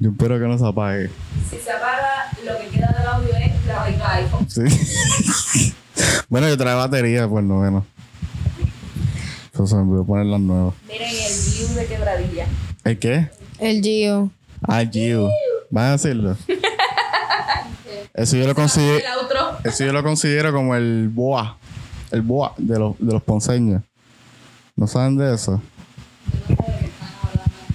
[0.04, 1.10] yo espero que no se apague.
[1.50, 4.50] Si se apaga, lo que queda del audio es la vaina iPhone.
[4.50, 5.74] Sí.
[6.30, 7.86] bueno, yo trae batería, por lo menos.
[9.46, 10.74] Entonces me voy a poner las nuevas.
[10.90, 12.48] Miren el view de quebradilla.
[12.84, 13.30] ¿El qué?
[13.60, 14.30] El Gio.
[14.62, 15.30] Ah, Gio.
[15.70, 16.36] ¿Van a decirlo?
[18.14, 18.98] Eso yo lo considero.
[18.98, 19.72] El.
[19.72, 21.58] Eso yo lo considero como el boa.
[22.12, 23.84] El boa de los, de los ponceños.
[24.76, 25.62] ¿No saben de eso?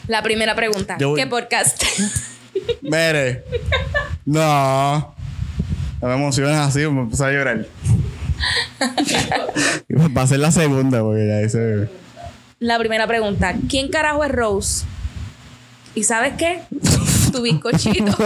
[0.08, 0.96] La primera pregunta.
[0.98, 1.82] Yo voy- ¿Qué podcast?
[2.82, 3.44] Mire.
[4.24, 5.14] No.
[6.00, 7.66] No me emociones así, me empecé a llorar.
[10.16, 11.88] Va a ser la segunda, porque ya dice.
[12.58, 13.54] La primera pregunta.
[13.68, 14.84] ¿Quién carajo es Rose?
[15.94, 16.62] ¿Y sabes qué?
[17.32, 18.16] Tu bizcochito.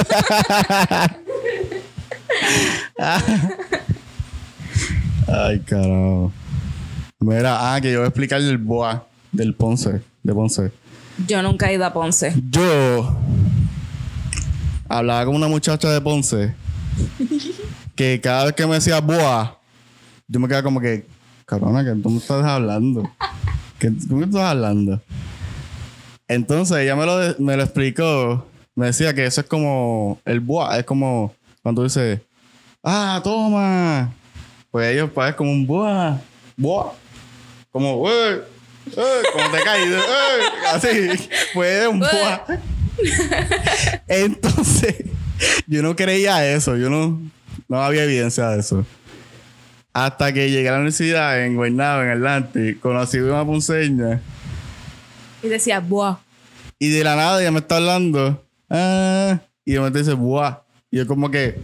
[5.26, 6.32] Ay, carajo.
[7.20, 10.02] Mira, ah, que yo voy a explicar el boa del Ponce.
[10.22, 10.72] De Ponce.
[11.26, 12.34] Yo nunca he ido a Ponce.
[12.50, 13.16] Yo
[14.88, 16.54] hablaba con una muchacha de Ponce
[17.94, 19.58] que cada vez que me decía boa,
[20.28, 21.06] yo me quedaba como que,
[21.46, 23.10] cabrona, que tú me estás hablando.
[23.78, 25.00] ¿Qué tú me estás hablando?
[26.28, 28.46] Entonces ella me lo, me lo explicó.
[28.74, 32.20] Me decía que eso es como el boa, es como cuando tú dices,
[32.82, 34.12] ah, toma.
[34.70, 36.18] Pues ellos pues es como un boa,
[36.56, 36.94] boa.
[37.70, 38.40] Como, "Ey,
[38.86, 40.42] ey", como te caes, ey,
[40.74, 41.28] así,
[41.62, 42.44] es un boa.
[44.08, 44.96] Entonces,
[45.66, 47.20] yo no creía eso, yo no,
[47.68, 48.84] no había evidencia de eso.
[49.92, 54.20] Hasta que llegué a la universidad en Guaynabo, en Atlante, conocí a una ponceña
[55.42, 56.16] Y decía, buah.
[56.78, 58.42] y de la nada ella me está hablando.
[58.70, 60.60] ah, y de repente dice, buah.
[60.90, 61.60] Y yo como que,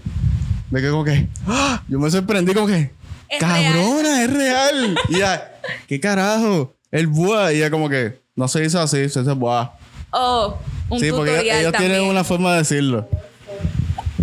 [0.70, 1.82] me quedé como que, ¡ah!
[1.88, 2.90] yo me sorprendí como que,
[3.28, 4.98] Es cabrona, es real.
[5.08, 5.52] Y ella,
[5.86, 6.74] ¿qué carajo?
[6.91, 7.53] El buah.
[7.53, 9.70] Y ella como que, no se dice así, se dice buah.
[10.11, 10.57] Oh,
[10.89, 13.09] un sí, porque ellos, tienen una forma de decirlo.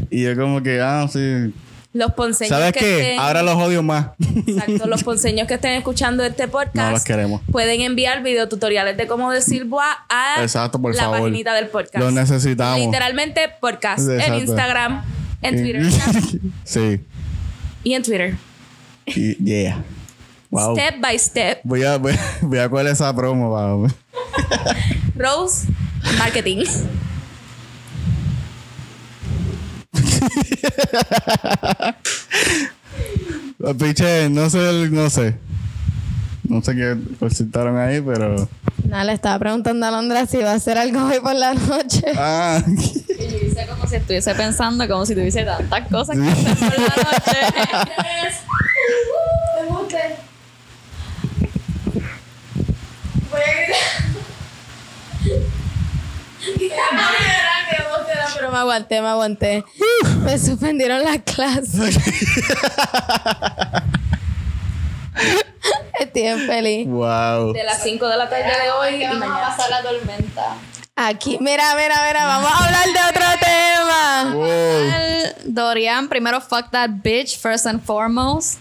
[0.10, 1.54] Y yo como que, ah, sí.
[1.94, 3.00] Los ponceños ¿Sabes que qué?
[3.16, 4.08] estén- Ahora los odio más.
[4.46, 7.42] Exacto, los ponceños que estén escuchando este podcast No los queremos.
[7.52, 11.20] pueden enviar videotutoriales de cómo decir boa a Exacto, por la favor.
[11.22, 11.98] paginita del podcast.
[12.04, 12.80] Los necesitamos.
[12.80, 14.34] Literalmente podcast en.
[14.34, 15.06] Instagram,
[15.42, 15.84] en Twitter
[16.66, 17.00] sí.
[17.84, 18.36] y en Twitter.
[19.06, 19.82] Y, yeah.
[20.56, 20.74] Wow.
[20.76, 21.60] Step by step.
[21.66, 23.92] Voy a, voy, a- voy a coger esa promo, vamos.
[25.16, 25.68] Rose
[26.18, 26.64] Marketing.
[33.80, 35.36] Piche, no sé, no sé.
[36.48, 38.48] No sé qué presentaron ahí, pero.
[38.88, 42.04] Nada, le estaba preguntando a Londra si iba a hacer algo hoy por la noche.
[42.18, 46.58] Ah, Y yo hice como si estuviese pensando, como si tuviese tantas cosas que hacer
[46.58, 48.36] por la noche.
[58.36, 59.64] Pero me aguanté, me aguanté.
[60.22, 61.98] Me suspendieron las clases.
[66.00, 66.88] Estoy bien feliz.
[66.88, 67.54] wow.
[67.54, 69.48] De las 5 de la tarde de hoy y Que vamos a mañana.
[69.56, 70.56] pasar la tormenta.
[70.98, 74.34] Aquí, mira, mira, mira, vamos a hablar de otro tema.
[74.34, 74.46] Wow.
[75.46, 78.60] Dorian, primero, fuck that bitch, first and foremost.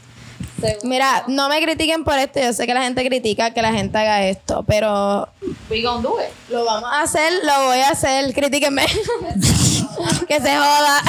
[0.61, 2.41] Segundo, Mira, no me critiquen por esto.
[2.41, 5.29] Yo sé que la gente critica que la gente haga esto, pero
[5.71, 6.29] we gonna do it.
[6.51, 8.33] lo vamos a hacer, lo voy a hacer.
[8.33, 8.85] Critíquenme.
[10.29, 11.03] que se joda.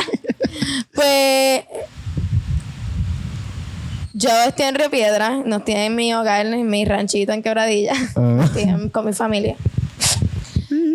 [0.93, 1.63] pues
[4.13, 7.93] yo estoy en Río Piedra, no estoy en mi hogar, en mi ranchito en Quebradilla.
[8.15, 8.41] Ah.
[8.45, 9.55] Estoy en- con mi familia.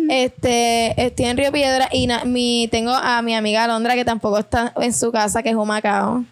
[0.09, 4.39] Este, estoy en Río Piedra y na- mi, tengo a mi amiga Alondra que tampoco
[4.39, 6.25] está en su casa, que es Humacao.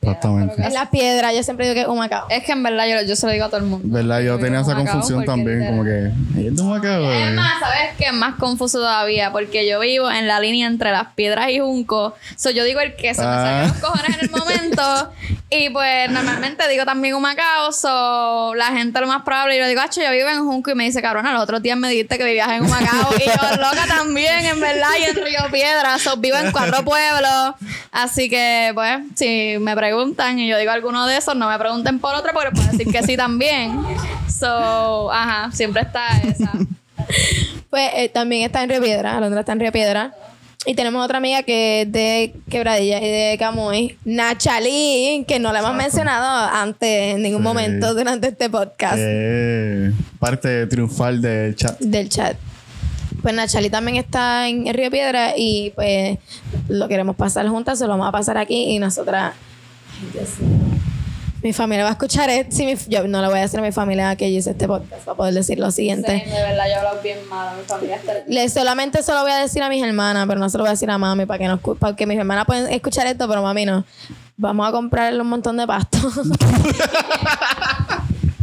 [0.00, 0.66] Exactamente.
[0.66, 2.26] Es la piedra, yo siempre digo que es Humacao.
[2.30, 3.86] Es que en verdad yo, yo se lo digo a todo el mundo.
[3.88, 4.20] ¿Verdad?
[4.20, 6.40] Yo tenía esa confusión también, literal- como que.
[6.40, 7.12] ¿Ella es de Humacao?
[7.12, 8.04] Es más, ¿sabes qué?
[8.06, 12.14] Es más confuso todavía porque yo vivo en la línea entre las piedras y Junco.
[12.36, 13.42] So, yo digo el que se me Ah.
[13.44, 15.12] salen los cojones en el momento.
[15.50, 17.72] y pues normalmente digo también Humacao.
[17.72, 20.84] So, la gente lo más probable, yo digo, acho, yo vivo en Junco y me
[20.84, 23.10] dice, cabrona, los otros días me dijiste que vivías en Humacao.
[23.16, 25.98] y yo, loca también, en verdad, y en Río Piedra.
[25.98, 27.54] So, vivo en cuatro pueblos.
[27.92, 31.58] Así que, pues, si y me preguntan y yo digo alguno de esos, no me
[31.58, 33.78] pregunten por otro porque pueden decir que sí también.
[34.28, 36.50] So, ajá, siempre está esa.
[37.70, 40.14] Pues eh, también está en Río Piedra, Alondra está en Río Piedra.
[40.66, 45.60] Y tenemos otra amiga que es de Quebradilla y de Camuy, Nachalí, que no la
[45.60, 47.44] hemos mencionado antes en ningún Sí.
[47.48, 49.90] momento durante este podcast Eh,
[50.20, 51.78] parte triunfal del chat.
[51.80, 52.36] del chat.
[53.22, 56.18] Pues Nachalí también está en Río Piedra y pues
[56.68, 59.34] lo queremos pasar juntas, se lo vamos a pasar aquí y nosotras.
[60.00, 60.58] Ay, Dios mío.
[61.44, 62.54] Mi familia va a escuchar esto.
[62.54, 64.68] Sí, mi- yo no le voy a decir a mi familia que yo hice este
[64.68, 66.12] podcast para poder decir lo siguiente.
[66.12, 67.58] de verdad, yo hablo bien malo.
[67.58, 68.12] Mi familia está.
[68.28, 70.68] Le solamente se lo voy a decir a mis hermanas, pero no se lo voy
[70.68, 73.26] a decir a mami para que no escu- para que mis hermanas pueden escuchar esto,
[73.28, 73.84] pero mami no.
[74.36, 75.98] Vamos a comprarle un montón de pasto.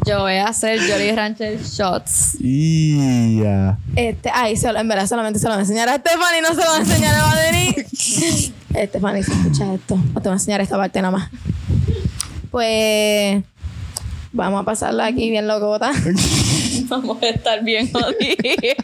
[0.10, 2.38] Yo voy a hacer Jolly Rancher Shots.
[2.40, 3.78] Y ya.
[3.96, 6.56] este, ay, solo, en verdad solamente se lo voy a enseñar a Stephanie, no se
[6.56, 7.76] lo voy a enseñar a Madeni.
[8.88, 11.30] Stephanie, si escuchas esto, no te voy a enseñar esta parte nada más.
[12.50, 13.44] Pues
[14.32, 15.92] vamos a pasarla aquí bien locota.
[16.88, 18.78] Vamos a estar bien jodidas.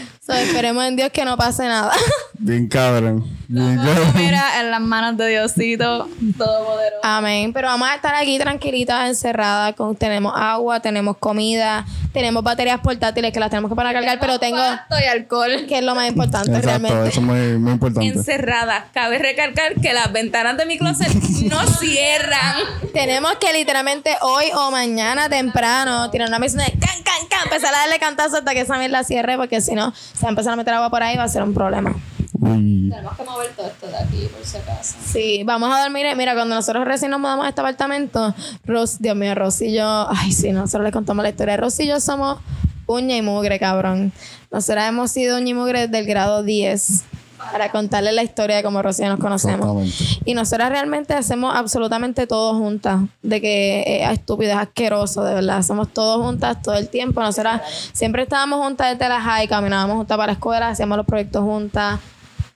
[0.24, 1.92] So, esperemos en Dios que no pase nada.
[2.38, 3.37] Bien cabrón.
[3.48, 7.00] Mira, en las manos de Diosito Todopoderoso.
[7.02, 7.54] Amén.
[7.54, 9.74] Pero vamos a estar aquí tranquilitas, encerradas.
[9.74, 14.38] Con, tenemos agua, tenemos comida, tenemos baterías portátiles que las tenemos que para cargar, pero
[14.38, 15.64] tengo y alcohol.
[15.66, 17.08] que es lo más importante Exacto, realmente.
[17.08, 18.06] eso es muy, muy importante.
[18.06, 18.88] Encerrada.
[18.92, 21.12] Cabe recalcar que las ventanas de mi closet
[21.48, 22.56] no cierran.
[22.92, 27.74] Tenemos que literalmente hoy o mañana temprano tirar una misión de can, can, can, empezar
[27.74, 30.52] a darle cantazo hasta que esa mierda cierre, porque si no, se va a empezar
[30.52, 31.94] a meter agua por ahí y va a ser un problema.
[32.40, 32.88] Uy.
[32.90, 34.96] Tenemos que mover todo esto de aquí, por si acaso.
[35.04, 36.06] Sí, vamos a dormir.
[36.16, 38.34] Mira, cuando nosotros recién nos mudamos a este apartamento,
[38.64, 41.56] Ros, Dios mío, Ros y yo, ay, sí, nosotros les contamos la historia.
[41.56, 42.38] Ros y yo somos
[42.86, 44.12] uña y mugre, cabrón.
[44.50, 47.04] Nosotros hemos sido uña y mugre del grado 10
[47.52, 50.20] para contarles la historia de cómo yo nos conocemos.
[50.24, 53.00] Y nosotras realmente hacemos absolutamente todo juntas.
[53.22, 55.58] De que es estúpido, es asqueroso, de verdad.
[55.58, 57.20] Hacemos todo juntas todo el tiempo.
[57.20, 57.62] Nosotras
[57.92, 62.00] siempre estábamos juntas desde la high, caminábamos juntas para la escuela, hacíamos los proyectos juntas.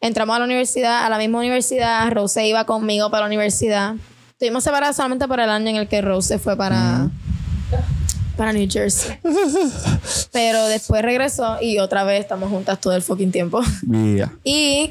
[0.02, 2.10] Entramos a la universidad, a la misma universidad.
[2.10, 3.94] Rose iba conmigo para la universidad.
[4.32, 7.08] Estuvimos separadas solamente por el año en el que Rose se fue para,
[8.36, 9.16] para New Jersey.
[10.32, 13.60] Pero después regresó y otra vez estamos juntas todo el fucking tiempo.
[13.88, 14.32] Yeah.
[14.42, 14.90] Y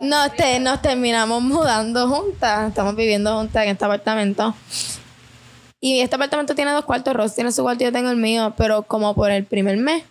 [0.00, 2.68] nos, te- nos terminamos mudando juntas.
[2.68, 4.54] Estamos viviendo juntas en este apartamento.
[5.80, 7.14] Y este apartamento tiene dos cuartos.
[7.14, 8.52] Ross tiene su cuarto y yo tengo el mío.
[8.58, 10.04] Pero como por el primer mes,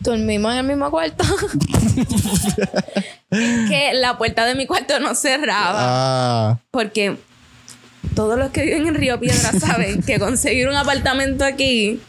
[0.00, 1.24] dormimos en el mismo cuarto.
[3.30, 5.78] Que la puerta de mi cuarto no cerraba.
[5.78, 6.58] Ah.
[6.72, 7.16] Porque
[8.16, 12.00] todos los que viven en Río Piedra saben que conseguir un apartamento aquí,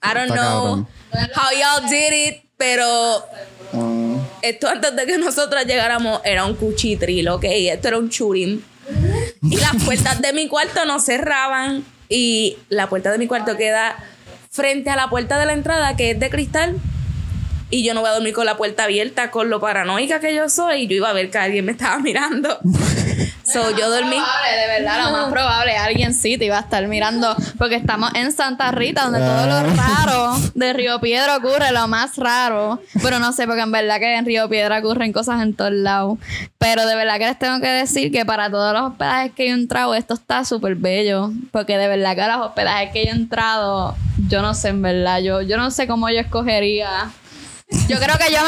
[0.00, 0.86] I don't know
[1.34, 2.86] how y'all did it, pero
[3.72, 4.16] ah.
[4.42, 7.44] esto antes de que nosotros llegáramos era un cuchitril, ¿ok?
[7.44, 8.62] Esto era un churim.
[9.42, 11.84] Y las puertas de mi cuarto no cerraban.
[12.08, 13.96] Y la puerta de mi cuarto queda
[14.50, 16.76] frente a la puerta de la entrada, que es de cristal.
[17.70, 20.48] Y yo no voy a dormir con la puerta abierta, con lo paranoica que yo
[20.48, 20.82] soy.
[20.82, 22.58] Y yo iba a ver que alguien me estaba mirando.
[23.44, 24.16] so yo dormí.
[24.16, 28.10] Probable, de verdad, lo más probable, alguien sí te iba a estar mirando, porque estamos
[28.14, 32.80] en Santa Rita, donde todo lo raro de Río Piedra ocurre, lo más raro.
[33.02, 36.18] Pero no sé, porque en verdad que en Río Piedra ocurren cosas en todos lados.
[36.56, 39.54] Pero de verdad que les tengo que decir que para todos los hospedajes que yo
[39.54, 41.30] he entrado, esto está súper bello.
[41.52, 43.94] Porque de verdad que los hospedajes que yo he entrado,
[44.28, 47.10] yo no sé, en verdad, yo, yo no sé cómo yo escogería.
[47.88, 48.40] Yo creo que yo,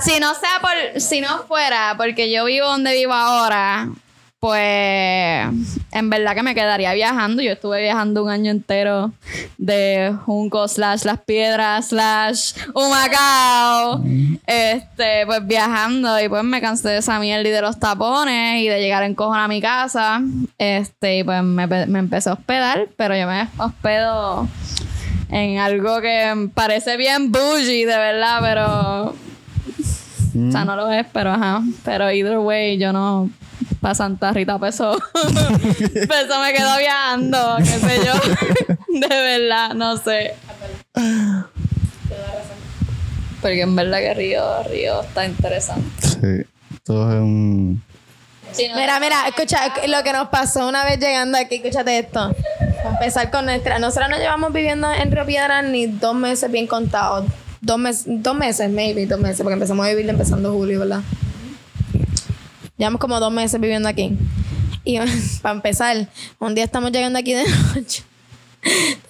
[0.00, 3.88] si no sea por, si no fuera porque yo vivo donde vivo ahora,
[4.40, 5.48] pues
[5.92, 7.40] en verdad que me quedaría viajando.
[7.40, 9.12] Yo estuve viajando un año entero
[9.58, 14.02] de Junco slash Las Piedras slash Humacao.
[14.46, 18.68] Este, pues viajando y pues me cansé de esa mierda y de los tapones y
[18.68, 20.20] de llegar en cojón a mi casa.
[20.58, 24.48] Este, y pues me, me empecé a hospedar, pero yo me hospedo
[25.34, 29.14] en algo que parece bien bougie, de verdad, pero.
[30.48, 31.62] O sea, no lo es, pero ajá.
[31.84, 33.30] Pero either way, yo no.
[33.80, 34.96] Para Santa Rita peso.
[35.12, 38.14] peso me quedo viajando, qué sé yo.
[39.00, 40.34] de verdad, no sé.
[43.40, 46.06] Porque en verdad que Río, Río está interesante.
[46.08, 46.46] Sí.
[46.84, 47.74] Todo es un.
[47.74, 49.58] No- Mira, mira, escucha
[49.88, 51.56] lo que nos pasó una vez llegando aquí.
[51.56, 52.34] Escúchate esto.
[52.84, 53.78] Empezar con nuestra.
[53.78, 57.26] Nosotros no llevamos viviendo en Río Piedra ni dos meses bien contados.
[57.60, 61.00] Dos, meses, dos meses, maybe, dos meses, porque empezamos a vivir empezando julio, ¿verdad?
[62.76, 64.18] Llevamos como dos meses viviendo aquí.
[64.84, 64.98] Y
[65.42, 66.08] para empezar,
[66.38, 68.04] un día estamos llegando aquí de noche.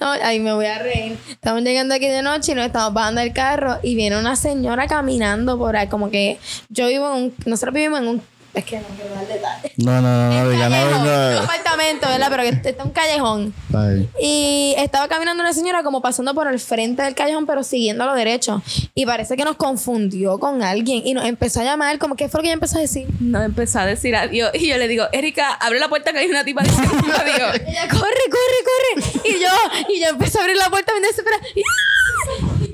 [0.00, 1.16] Ay, me voy a reír.
[1.30, 4.86] Estamos llegando aquí de noche y nos estamos bajando del carro y viene una señora
[4.86, 5.88] caminando por ahí.
[5.88, 7.34] Como que yo vivo en un.
[7.46, 8.22] Nosotros vivimos en un
[8.54, 9.72] Es que no quiero dar detalles.
[9.78, 11.40] No, no, no, no, diga, no, Callejón, un no.
[11.42, 12.26] apartamento, ¿verdad?
[12.30, 13.54] Pero que está un callejón.
[13.74, 14.08] Ay.
[14.20, 18.06] Y estaba caminando una señora como pasando por el frente del callejón, pero siguiendo a
[18.06, 18.62] lo derecho.
[18.94, 21.02] Y parece que nos confundió con alguien.
[21.04, 23.08] Y nos empezó a llamar, como, ¿qué fue lo que ella empezó a decir?
[23.18, 24.52] No empezó a decir adiós.
[24.54, 27.60] Y yo le digo, Erika, abre la puerta que hay una tipa diciendo adiós.
[27.66, 29.20] Ella, corre, corre, corre.
[29.28, 29.48] Y yo,
[29.94, 31.38] y yo empecé a abrir la puerta, me desesperé.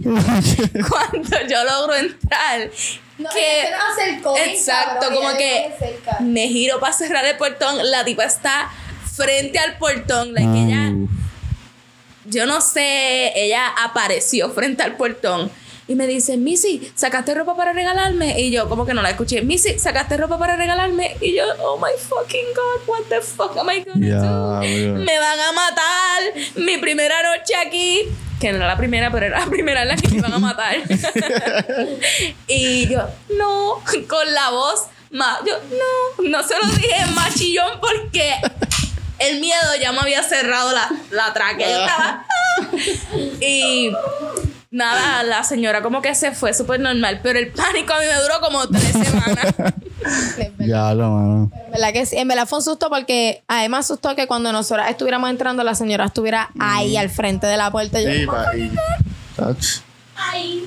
[0.89, 2.71] Cuando yo logro entrar,
[3.29, 5.75] que exacto, como que
[6.21, 8.71] me giro para cerrar el portón, la tipa está
[9.15, 10.93] frente al portón, like ella,
[12.27, 15.51] yo no sé, ella apareció frente al portón.
[15.89, 18.41] Y me dice, Missy, ¿sacaste ropa para regalarme?
[18.41, 19.43] Y yo, como que no la escuché.
[19.43, 21.17] Missy, ¿sacaste ropa para regalarme?
[21.21, 24.61] Y yo, oh my fucking God, what the fuck am I gonna Ya, do?
[24.61, 26.23] Me van a matar.
[26.55, 28.03] Mi primera noche aquí.
[28.41, 30.39] Que no era la primera, pero era la primera en la que me iban a
[30.39, 30.77] matar.
[32.49, 35.41] y yo, no, con la voz más.
[35.47, 38.35] Yo, no, no se lo dije más chillón porque
[39.19, 41.69] el miedo ya me había cerrado la, la tráquea.
[41.69, 42.25] Yo estaba.
[42.27, 42.67] "Ah".
[43.41, 43.93] y
[44.71, 48.23] nada, la señora como que se fue súper normal, pero el pánico a mí me
[48.23, 49.55] duró como tres semanas.
[50.59, 51.51] Ya lo, mano.
[51.67, 54.91] En verdad que sí, en verdad fue un susto porque además asustó que cuando nosotras
[54.91, 58.01] estuviéramos entrando, la señora estuviera ahí al frente de la puerta.
[58.01, 58.71] Y yo, Sí, pa, y-
[59.37, 59.67] Touch.
[60.17, 60.67] ahí.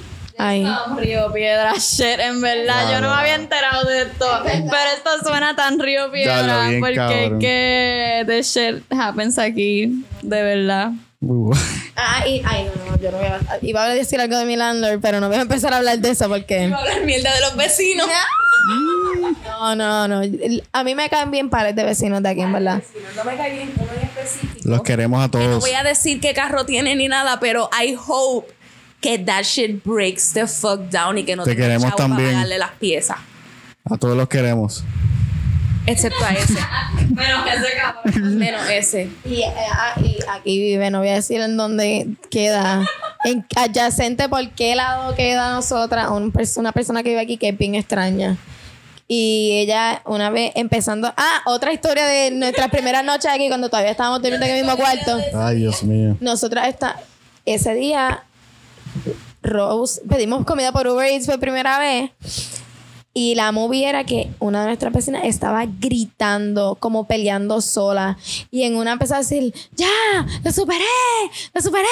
[0.97, 4.25] Río Piedra, shit, en verdad, yo no me había enterado de esto.
[4.43, 6.41] Pero esto suena tan Río Piedra.
[6.41, 7.39] Ya lo bien, porque cabrón.
[7.39, 10.91] que the shit happens aquí, de verdad.
[11.25, 11.53] Uh,
[11.95, 12.41] Ah, ay,
[12.75, 13.39] no, no, yo no voy a.
[13.61, 16.09] Iba a decir algo de mi landlord, pero no voy a empezar a hablar de
[16.09, 16.65] eso porque.
[16.65, 18.07] Iba a hablar mierda de los vecinos.
[19.45, 20.21] No, no, no.
[20.71, 22.81] A mí me caen bien pares de vecinos de aquí, en verdad.
[23.15, 24.69] No me cae bien uno en específico.
[24.69, 25.59] Los queremos a No todos.
[25.61, 28.51] voy a decir qué carro tiene ni nada, pero I hope
[29.01, 32.31] que that shit breaks the fuck down y que no Te tenga queremos para también.
[32.31, 33.17] pagarle las piezas.
[33.85, 34.83] A todos los queremos.
[35.85, 36.53] Excepto a ese.
[37.09, 38.37] Menos ese cabrón.
[38.37, 39.09] Menos ese.
[39.25, 42.87] Y, eh, ah, y aquí vive, no voy a decir en dónde queda.
[43.25, 47.57] En adyacente por qué lado queda nosotras, un una persona que vive aquí que es
[47.57, 48.37] bien extraña.
[49.07, 51.13] Y ella, una vez empezando.
[51.17, 54.77] Ah, otra historia de nuestras primeras noches aquí, cuando todavía estábamos durmiendo en el mismo
[54.77, 55.19] cuarto.
[55.35, 56.17] Ay, Dios mío.
[56.19, 56.99] Nosotras está,
[57.45, 58.23] ese día,
[59.41, 62.11] Rose, pedimos comida por Uber Eats por primera vez.
[63.15, 68.17] Y la movie era que una de nuestras vecinas estaba gritando, como peleando sola.
[68.49, 69.87] Y en una empezó a decir, ¡Ya!
[70.43, 70.83] ¡Lo superé!
[71.53, 71.85] ¡Lo superé!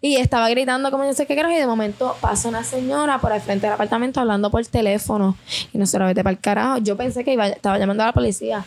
[0.00, 1.54] Y estaba gritando como yo sé qué carajo.
[1.54, 5.36] Y de momento pasa una señora por el frente del apartamento hablando por teléfono.
[5.74, 6.78] Y nosotros vete para el carajo.
[6.78, 8.64] Yo pensé que estaba llamando a la policía.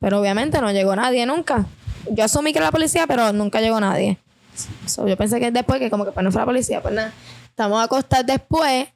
[0.00, 1.66] Pero obviamente no llegó nadie nunca.
[2.10, 4.18] Yo asumí que era la policía, pero nunca llegó nadie.
[4.86, 7.12] So, yo pensé que después, que como que pues no fue la policía, pues nada.
[7.50, 8.88] Estamos acostados después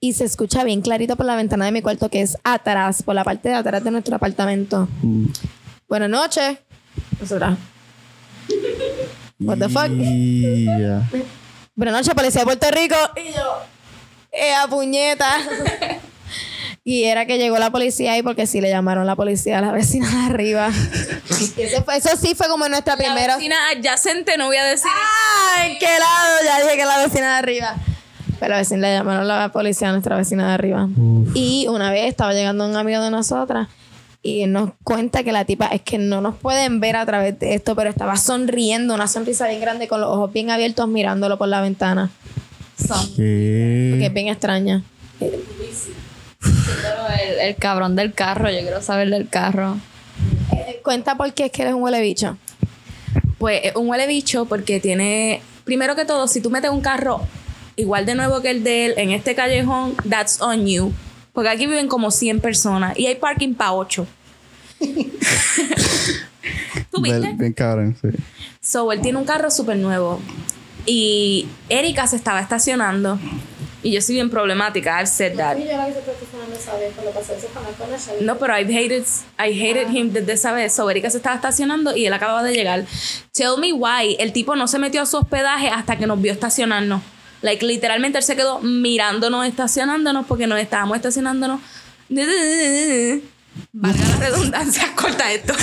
[0.00, 3.14] y se escucha bien clarito por la ventana de mi cuarto, que es atrás, por
[3.14, 4.88] la parte de atrás de nuestro apartamento.
[5.88, 6.58] Buenas noches.
[7.20, 7.58] Nosotras.
[9.38, 9.88] What the fuck?
[9.90, 11.02] Y ya.
[11.74, 12.96] Buenas noches, policía de Puerto Rico.
[13.16, 13.62] Y yo,
[14.32, 15.36] ¡eh, a puñeta!
[16.84, 19.72] y era que llegó la policía ahí porque sí le llamaron la policía a la
[19.72, 20.70] vecina de arriba.
[21.56, 23.36] Eso, fue- eso sí fue como nuestra La primera.
[23.36, 24.90] vecina adyacente, no voy a decir.
[24.90, 25.66] ¡Ah!
[25.66, 26.36] ¿En qué lado?
[26.44, 27.76] Ya dije que la vecina de arriba.
[28.40, 30.88] Pero la vecina le llamaron la policía a nuestra vecina de arriba.
[31.34, 33.68] Y una vez estaba llegando un amigo de nosotras
[34.22, 37.54] y nos cuenta que la tipa es que no nos pueden ver a través de
[37.54, 41.48] esto, pero estaba sonriendo, una sonrisa bien grande con los ojos bien abiertos mirándolo por
[41.48, 42.10] la ventana.
[43.16, 44.82] Que es bien extraña.
[45.20, 45.34] El,
[47.40, 49.76] el cabrón del carro, yo quiero saber del carro.
[50.52, 52.38] Eh, Cuenta por qué es que eres un huele bicho.
[53.36, 55.42] Pues es un huele bicho porque tiene.
[55.64, 57.20] Primero que todo, si tú metes un carro
[57.80, 60.92] igual de nuevo que el de él en este callejón, that's on you.
[61.32, 64.06] Porque aquí viven como 100 personas y hay parking para 8.
[66.90, 67.20] ¿Tú viste?
[67.20, 68.08] Bien, bien cabrón, sí.
[68.60, 70.20] So, él tiene un carro súper nuevo.
[70.86, 73.18] Y Erika se estaba estacionando.
[73.82, 75.00] Y yo soy bien problemática.
[75.00, 75.56] I've said that.
[78.20, 79.04] No, pero I've hated,
[79.38, 80.74] I hated him desde esa vez.
[80.74, 82.84] So, Erika se estaba estacionando y él acababa de llegar.
[83.32, 84.16] Tell me why.
[84.18, 87.00] El tipo no se metió a su hospedaje hasta que nos vio estacionarnos.
[87.42, 91.60] Like, literalmente él se quedó mirándonos, estacionándonos, porque nos estábamos estacionándonos.
[93.72, 95.54] Valga la redundancia, corta esto.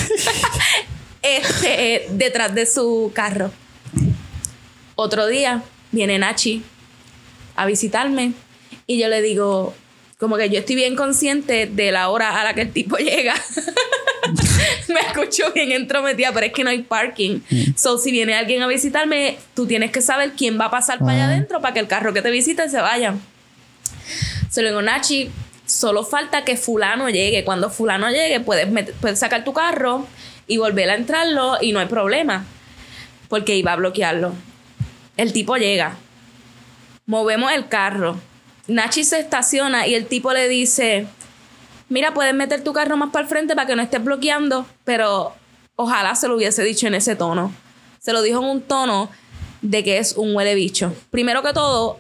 [1.21, 3.51] este, eh, detrás de su carro.
[4.95, 6.63] Otro día viene Nachi
[7.55, 8.34] a visitarme
[8.88, 9.75] y yo le digo,
[10.17, 13.36] como que yo estoy bien consciente de la hora a la que el tipo llega.
[14.94, 17.40] Me escucho bien entrometida, pero es que no hay parking.
[17.76, 21.12] So, si viene alguien a visitarme, tú tienes que saber quién va a pasar para
[21.14, 21.28] allá Ah.
[21.28, 23.16] adentro para que el carro que te visite se vaya.
[24.50, 25.30] Se lo digo, Nachi,
[25.68, 27.44] Solo falta que fulano llegue.
[27.44, 28.68] Cuando fulano llegue, puedes,
[29.02, 30.08] puedes sacar tu carro
[30.48, 32.46] y volver a entrarlo y no hay problema.
[33.28, 34.34] Porque iba a bloquearlo.
[35.18, 35.98] El tipo llega.
[37.06, 38.18] Movemos el carro.
[38.68, 41.08] Nachi se estaciona y el tipo le dice,
[41.90, 45.34] mira, puedes meter tu carro más para el frente para que no estés bloqueando, pero
[45.76, 47.52] ojalá se lo hubiese dicho en ese tono.
[48.00, 49.10] Se lo dijo en un tono
[49.62, 50.94] de que es un huele bicho.
[51.12, 52.00] Primero que todo,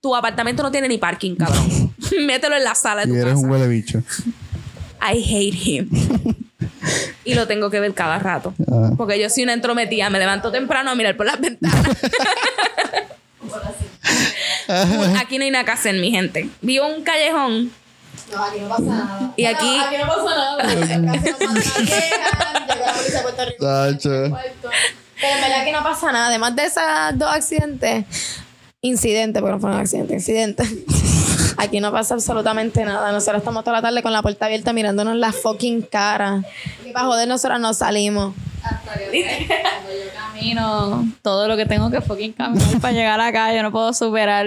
[0.00, 1.94] tu apartamento no tiene ni parking, cabrón.
[2.26, 3.44] Mételo en la sala de Y tu eres casa.
[3.44, 4.02] un huele bicho.
[5.00, 5.88] I hate him.
[7.24, 8.54] y lo tengo que ver cada rato.
[8.70, 8.90] Ah.
[8.96, 10.10] Porque yo soy una entrometida.
[10.10, 11.86] Me levanto temprano a mirar por las ventanas.
[15.20, 16.48] Aquí no hay nada que hacer, mi gente.
[16.60, 17.70] Vivo en un callejón
[18.32, 19.32] No, aquí no pasa nada.
[19.36, 20.56] Y aquí- No, aquí no pasa nada.
[20.62, 21.60] Casi no pasa nada.
[21.78, 23.64] Llegan, llegó la policía de Puerto Rico.
[23.64, 24.10] Tacho.
[25.20, 26.26] Pero en verdad que no pasa nada.
[26.28, 26.82] Además de esos
[27.14, 28.04] dos accidentes,
[28.82, 30.68] incidentes, porque no fueron accidentes, incidentes.
[31.56, 33.10] Aquí no pasa absolutamente nada.
[33.10, 36.42] Nosotros estamos toda la tarde con la puerta abierta mirándonos la fucking cara.
[36.86, 38.32] Y para joder, nosotros no salimos.
[38.62, 43.72] Cuando yo camino todo lo que tengo que fucking caminar para llegar acá, yo no
[43.72, 44.46] puedo superar.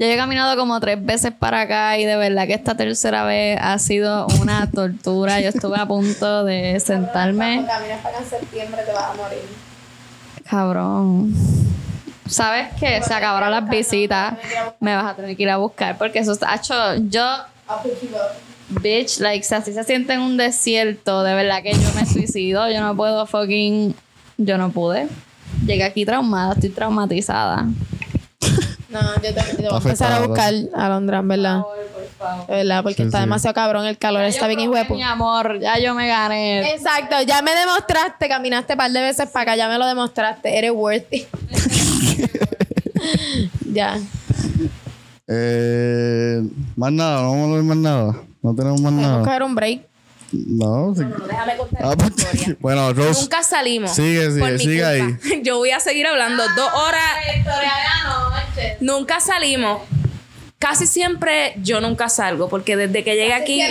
[0.00, 3.58] Yo he caminado como tres veces para acá y de verdad que esta tercera vez
[3.60, 5.42] ha sido una tortura.
[5.42, 7.66] Yo estuve a punto de sentarme.
[7.66, 9.42] Caminas para en septiembre, te vas a morir.
[10.48, 11.34] Cabrón.
[12.26, 13.02] ¿Sabes qué?
[13.02, 14.38] Se acabaron las visitas.
[14.80, 16.74] Me vas a tener que ir a buscar porque eso está hecho.
[17.10, 17.22] Yo,
[18.70, 22.70] bitch, like, si así se siente en un desierto, de verdad que yo me suicido.
[22.70, 23.94] Yo no puedo fucking.
[24.38, 25.08] Yo no pude.
[25.66, 27.66] Llegué aquí traumada, estoy traumatizada.
[28.90, 31.60] No, yo te, te voy a empezar a buscar a Londra, verdad.
[31.62, 32.46] Por favor.
[32.48, 33.22] De verdad, porque Sí, está sí.
[33.22, 36.72] demasiado cabrón el calor, está bien pu- Mi amor, ya yo me gané.
[36.74, 40.58] Exacto, ya me demostraste, caminaste un par de veces para acá, ya me lo demostraste,
[40.58, 41.26] eres worthy.
[43.72, 43.98] ya.
[45.28, 46.42] Eh,
[46.76, 48.14] más nada, no vamos a hablar más nada.
[48.42, 49.24] No tenemos más Tenemos que nada.
[49.24, 49.82] coger un break.
[50.32, 51.02] No, sí.
[51.28, 52.56] Déjame contar Ah, pues, historia.
[52.60, 53.20] bueno, Rose.
[53.22, 53.90] Nunca salimos.
[53.94, 55.36] Sigue, sigue, por mi sigue culpa.
[55.42, 57.02] Yo voy a seguir hablando dos horas.
[57.36, 58.76] historia de anoche.
[58.80, 59.82] Nunca salimos.
[60.58, 63.62] Casi siempre yo nunca salgo porque desde que llegué aquí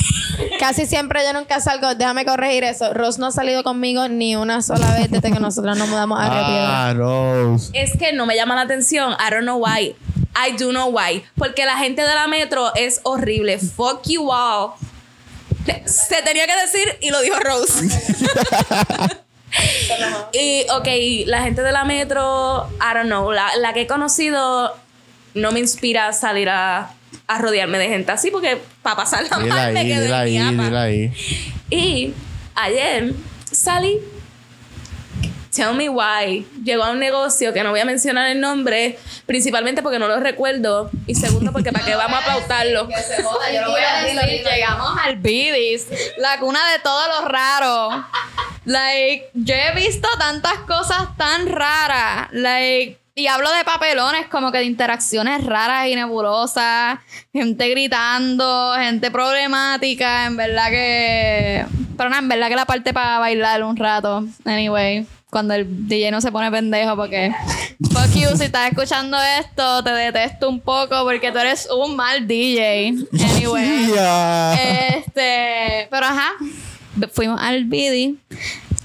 [0.58, 2.94] Casi siempre yo nunca salgo, déjame corregir eso.
[2.94, 6.24] Ross no ha salido conmigo ni una sola vez desde que nosotros nos mudamos a
[6.30, 6.88] Río Piedra.
[6.88, 7.70] Ah, Rose.
[7.74, 9.12] es que no me llama la atención.
[9.12, 9.94] I don't know why.
[10.34, 11.22] I do know why.
[11.36, 13.58] Porque la gente de la metro es horrible.
[13.58, 14.70] Fuck you all.
[15.84, 17.84] Se tenía que decir y lo dijo Rose.
[20.32, 20.88] y, ok,
[21.26, 23.32] la gente de la metro, I don't know.
[23.32, 24.76] La, la que he conocido
[25.34, 26.92] no me inspira a salir a,
[27.26, 31.12] a rodearme de gente así porque para pasarla Dile mal me quedo en mi.
[31.70, 32.14] Y
[32.54, 33.14] ayer
[33.50, 34.00] salí.
[35.58, 36.46] Tell me why.
[36.62, 38.96] Llegó a un negocio que no voy a mencionar el nombre,
[39.26, 42.86] principalmente porque no lo recuerdo y segundo porque para qué vamos a pautarlo.
[42.86, 44.44] Que se joda, yo lo voy a decir.
[44.44, 45.88] Llegamos al Bidis,
[46.18, 48.06] la cuna de todo lo raro.
[48.66, 52.28] Like, yo he visto tantas cosas tan raras.
[52.30, 57.00] Like, y hablo de papelones como que de interacciones raras y nebulosas,
[57.32, 61.66] gente gritando, gente problemática, en verdad que...
[61.96, 64.22] Pero no, en verdad que la parte para bailar un rato.
[64.44, 67.34] Anyway, cuando el DJ no se pone pendejo porque...
[67.92, 72.26] Fuck you, si estás escuchando esto, te detesto un poco porque tú eres un mal
[72.26, 72.94] DJ.
[73.12, 73.92] Anyway.
[74.98, 76.32] Este, pero ajá,
[77.12, 78.18] fuimos al Bidi.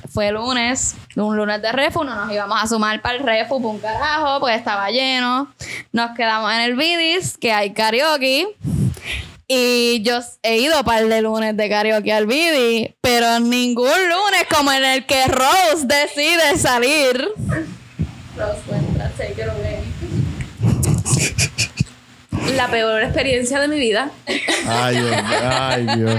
[0.09, 3.71] Fue lunes, un lunes de refu, no nos íbamos a sumar para el refu, por
[3.71, 5.51] un carajo, porque estaba lleno.
[5.91, 8.47] Nos quedamos en el Bidis, que hay karaoke.
[9.47, 14.45] Y yo he ido para el de lunes de karaoke al Bidi, pero ningún lunes
[14.53, 17.29] como en el que Rose decide salir.
[18.37, 19.93] Rose, cuenta, take it away.
[22.55, 24.11] La peor experiencia de mi vida.
[24.67, 25.15] Ay, Dios.
[25.43, 26.15] Ay, Dios.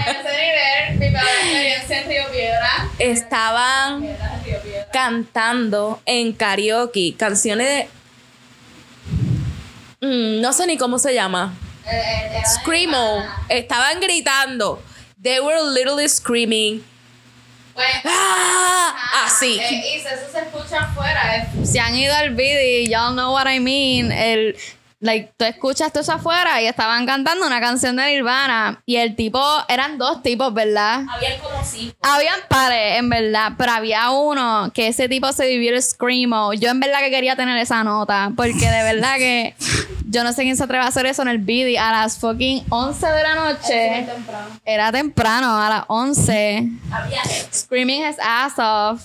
[0.99, 2.91] mi peor experiencia en Río Piedra.
[2.99, 4.07] Estaban
[4.93, 7.89] cantando en karaoke canciones de...
[10.07, 11.55] Mm, no sé ni cómo se llama.
[12.45, 13.23] Screamo.
[13.49, 14.83] Estaban gritando.
[15.21, 16.85] They were literally screaming.
[18.05, 19.25] ¡Ah!
[19.27, 19.59] Así.
[19.59, 21.49] Eh, y si eso se escucha afuera.
[21.65, 24.13] Si han ido al video, y'all know what I mean.
[24.13, 24.57] El,
[25.01, 28.83] like, tú escuchas todo eso afuera y estaban cantando una canción de Nirvana.
[28.87, 31.05] Y el tipo, eran dos tipos, ¿verdad?
[31.11, 31.97] Habían como cinco.
[32.03, 36.55] Habían pares, en verdad, pero había uno que ese tipo se vivió el screamo.
[36.55, 39.55] Yo en verdad que quería tener esa nota, porque de verdad que
[40.07, 42.65] Yo no sé quién se atreve a hacer eso en el BD a las fucking
[42.69, 44.07] 11 de la noche.
[44.65, 46.69] Era temprano, a las 11.
[47.53, 49.01] Screaming his ass off.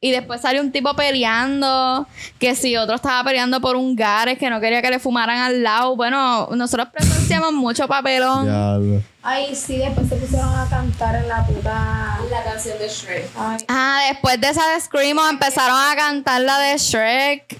[0.00, 2.06] Y después salió un tipo peleando.
[2.38, 5.62] Que si otro estaba peleando por un gares que no quería que le fumaran al
[5.62, 5.94] lado.
[5.94, 8.46] Bueno, nosotros presenciamos mucho papelón.
[8.46, 9.02] Diablo.
[9.22, 12.18] Ay, sí, después se pusieron a cantar en la puta.
[12.30, 13.30] La canción de Shrek.
[13.36, 13.58] Ay.
[13.68, 17.58] Ah, después de esa de Screamo empezaron a cantar la de Shrek.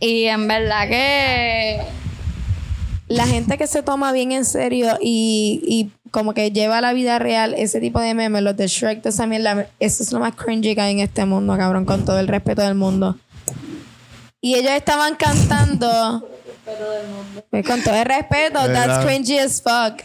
[0.00, 1.80] Y en verdad que.
[3.08, 6.92] La gente que se toma bien en serio y, y como que lleva a la
[6.92, 10.18] vida real ese tipo de memes, los de Shrek, toda esa mierda, eso es lo
[10.18, 13.16] más cringy que hay en este mundo, cabrón, con todo el respeto del mundo.
[14.40, 16.28] Y ellos estaban cantando.
[17.50, 20.02] Pues con todo el respeto, that's cringy as fuck.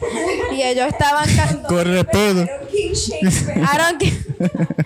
[0.51, 1.68] Y ellos estaban cantando.
[1.68, 2.47] Con respeto.
[2.72, 4.14] I don't care.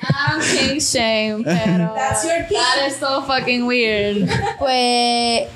[0.01, 1.93] I'm king shame, pero.
[1.93, 2.57] That's your king.
[2.57, 4.29] That is so fucking weird.
[4.57, 5.49] Pues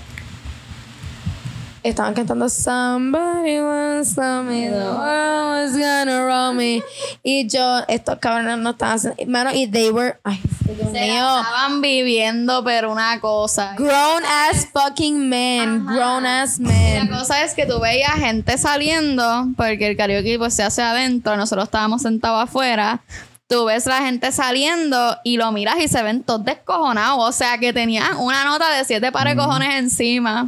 [1.84, 6.82] estaban cantando Somebody once told me the world was gonna roll me.
[7.24, 9.26] Y yo, estos cabrones no estaban haciendo.
[9.28, 10.16] Mano, y they were.
[10.24, 11.40] Ay, Dios Se mío.
[11.40, 13.76] estaban viviendo, pero una cosa.
[13.78, 15.86] Grown ass fucking men.
[15.86, 17.08] Grown ass La men.
[17.08, 21.66] cosa es que tú veías gente saliendo, porque el karaoke pues se hace adentro, nosotros
[21.66, 23.02] estábamos sentados afuera.
[23.50, 27.18] Tú ves la gente saliendo y lo miras y se ven todos descojonados.
[27.28, 30.48] O sea que tenían una nota de siete pares de cojones encima.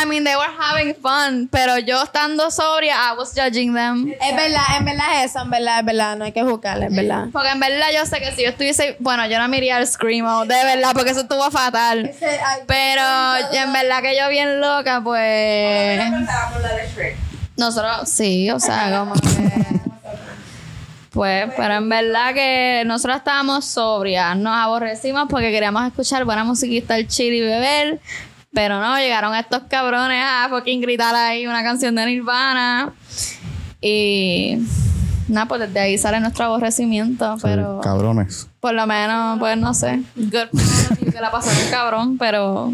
[0.00, 4.14] I mean, they were having fun, pero yo estando sobria, I was judging them.
[4.20, 6.16] Es verdad, en verdad es eso, en verdad, es verdad.
[6.16, 7.26] No hay que juzgarle, es verdad.
[7.32, 9.88] Porque en verdad yo sé que si yo estuviese, bueno, yo no me iría al
[9.88, 12.12] Screamo, de verdad, porque eso estuvo fatal.
[12.68, 13.02] Pero
[13.52, 15.98] en verdad que yo bien loca, pues...
[15.98, 17.16] Cantábamos la de Shrek.
[17.56, 19.77] Nosotros, sí, o sea, como que.
[21.18, 26.96] Pues, pero en verdad que nosotros estábamos sobrias, nos aborrecimos porque queríamos escuchar buena musiquita,
[26.96, 27.98] el chill y beber,
[28.52, 32.92] pero no, llegaron estos cabrones a fucking gritar ahí una canción de Nirvana
[33.80, 34.58] y
[35.26, 38.46] nada, pues desde ahí sale nuestro aborrecimiento, pero Cabrones.
[38.60, 40.50] por lo menos, pues no sé, good
[41.12, 42.72] que la pasaron cabrón, pero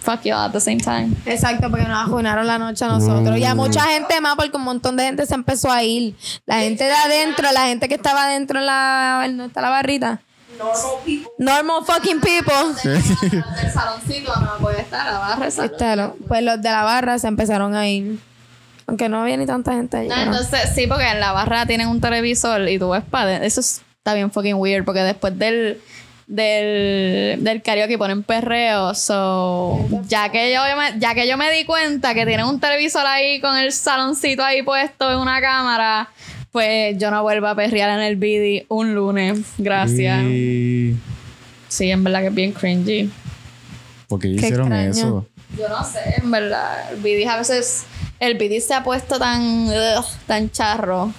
[0.00, 1.14] fuck you at the same time.
[1.26, 3.36] Exacto, porque nos arruinaron la noche a nosotros.
[3.38, 6.14] Y a mucha gente más, porque un montón de gente se empezó a ir.
[6.46, 9.26] La gente de adentro, la gente que estaba adentro en la.
[9.32, 10.20] ¿No está la barrita?
[10.58, 11.30] Normal people.
[11.38, 12.54] Normal fucking people.
[13.62, 15.46] El saloncito no puede estar, la barra.
[15.46, 18.18] Este, lo- pues los de la barra se empezaron a ir.
[18.86, 20.08] Aunque no había ni tanta gente allí.
[20.08, 23.36] No, pero- entonces, sí, porque en la barra tienen un televisor y tú ves para
[23.44, 25.80] Eso es- está bien fucking weird porque después del,
[26.30, 28.94] del, del karaoke ponen perreo.
[28.94, 33.04] So, ya que, yo me, ya que yo me di cuenta que tienen un televisor
[33.04, 36.08] ahí con el saloncito ahí puesto en una cámara,
[36.52, 39.40] pues yo no vuelvo a perrear en el BD un lunes.
[39.58, 40.22] Gracias.
[40.22, 40.96] Y...
[41.68, 43.10] Sí, en verdad que es bien cringy.
[44.08, 44.90] ¿Por qué Qué hicieron extraño.
[44.90, 45.26] eso?
[45.58, 46.92] Yo no sé, en verdad.
[46.92, 47.84] El BD a veces.
[48.20, 49.66] El BD se ha puesto tan.
[49.66, 51.12] ugh, tan charro.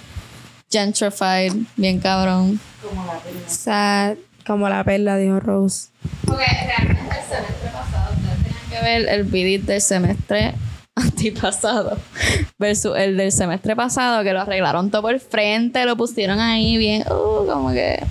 [0.70, 1.52] Gentrified.
[1.76, 2.58] Bien cabrón.
[3.46, 4.16] Sad,
[4.46, 5.88] como la perla, dijo Rose.
[6.24, 8.12] Porque realmente el semestre pasado.
[8.14, 10.54] Ustedes tenían que ver el BD del semestre
[10.94, 11.98] antipasado.
[12.58, 14.22] Versus el del semestre pasado.
[14.22, 15.84] Que lo arreglaron todo por frente.
[15.84, 17.02] Lo pusieron ahí bien.
[17.02, 18.04] Uh, como que.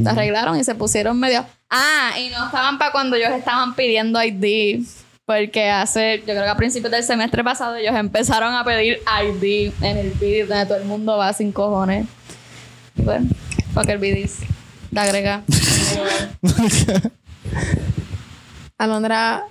[0.00, 1.44] Lo arreglaron y se pusieron medio.
[1.70, 4.84] Ah, y no estaban para cuando ellos estaban pidiendo ID.
[5.26, 9.72] Porque hace, yo creo que a principios del semestre pasado ellos empezaron a pedir ID
[9.80, 12.06] en el BD donde todo el mundo va sin cojones.
[12.94, 13.30] Y bueno,
[13.72, 14.28] fuck el BD.
[14.94, 15.42] La agrega.
[18.78, 19.42] Alondra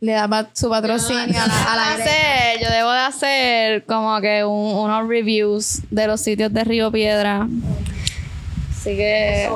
[0.00, 2.98] le da pa- su patrocinio a la, a la Debo de hacer- yo debo de
[3.00, 7.48] hacer como que un- unos reviews de los sitios de Río Piedra.
[8.70, 9.48] Así que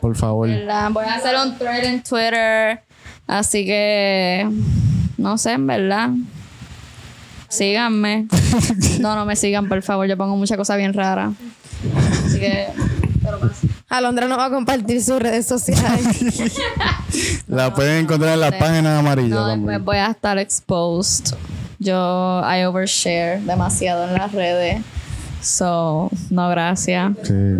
[0.00, 0.48] Por favor.
[0.48, 0.90] ¿verdad?
[0.90, 2.82] voy a hacer un thread en Twitter.
[3.28, 4.48] Así que
[5.16, 6.10] no sé, en verdad.
[7.48, 8.26] Síganme.
[9.00, 10.06] No, no me sigan, por favor.
[10.08, 11.32] Yo pongo muchas cosas bien raras.
[12.26, 12.66] Así que.
[13.40, 13.50] Pero.
[13.88, 16.54] Alondra no va a compartir sus redes sociales.
[17.46, 21.34] La pueden encontrar en las páginas amarillas No, después voy a estar exposed.
[21.78, 24.82] Yo, I overshare demasiado en las redes.
[25.40, 27.12] So, no, gracias.
[27.22, 27.58] Sí.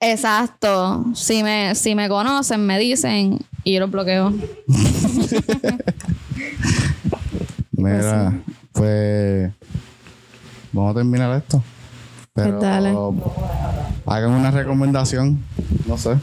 [0.00, 1.04] Exacto.
[1.14, 4.32] Si me, si me conocen, me dicen y yo los bloqueo.
[7.72, 8.32] Mira,
[8.72, 9.52] pues
[10.72, 11.62] vamos a terminar esto.
[12.36, 12.94] Pero Pues dale.
[14.06, 15.42] hagan una recomendación,
[15.86, 16.16] no sé,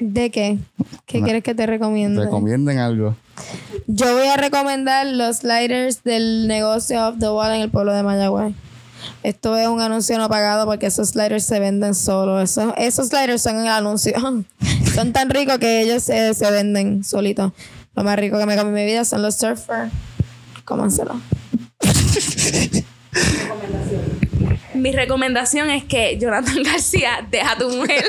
[0.00, 0.58] ¿De qué?
[1.04, 2.24] ¿Qué quieres que te recomiende?
[2.24, 3.16] recomienden algo.
[3.88, 8.02] Yo voy a recomendar los sliders del negocio of the wall en el pueblo de
[8.04, 8.54] Mayagüez.
[9.24, 12.42] Esto es un anuncio no pagado porque esos sliders se venden solos.
[12.42, 14.14] Esos, esos sliders son el anuncio.
[14.94, 17.52] son tan ricos que ellos se, se venden solitos.
[17.96, 19.92] Lo más rico que me come en mi vida son los surfers.
[20.64, 21.20] Cómanselo.
[24.74, 28.04] Mi recomendación es que Jonathan García deja a tu mujer.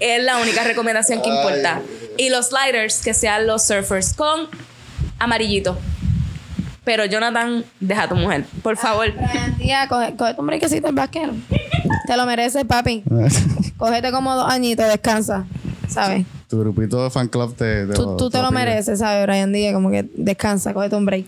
[0.00, 1.80] es la única recomendación que importa.
[2.18, 4.48] Y los sliders, que sean los surfers con
[5.18, 5.78] amarillito.
[6.84, 9.12] Pero Jonathan, deja a tu mujer, por favor.
[9.12, 11.32] Brian Díaz, coge, coge tu brequecito el vaquero.
[12.06, 13.04] Te lo mereces, papi.
[13.76, 15.44] Cógete como dos añitos, descansa.
[15.88, 16.26] ¿Sabes?
[16.48, 18.58] tu grupito de fan club te, te Tú, tú te lo pide.
[18.58, 19.72] mereces, ¿sabes, Brian Díaz?
[19.72, 21.24] Como que descansa, cógete un break.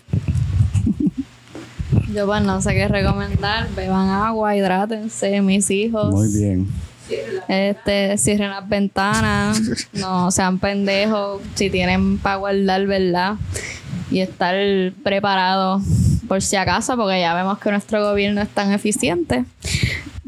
[2.14, 3.68] Yo pues no sé qué recomendar.
[3.74, 6.14] Beban agua, hidrátense, mis hijos.
[6.14, 6.68] Muy bien.
[7.48, 9.60] Este, cierren las ventanas,
[9.92, 13.34] no sean pendejos, si tienen para guardar, ¿verdad?
[14.10, 14.54] Y estar
[15.02, 15.82] preparados
[16.28, 19.44] por si acaso, porque ya vemos que nuestro gobierno es tan eficiente.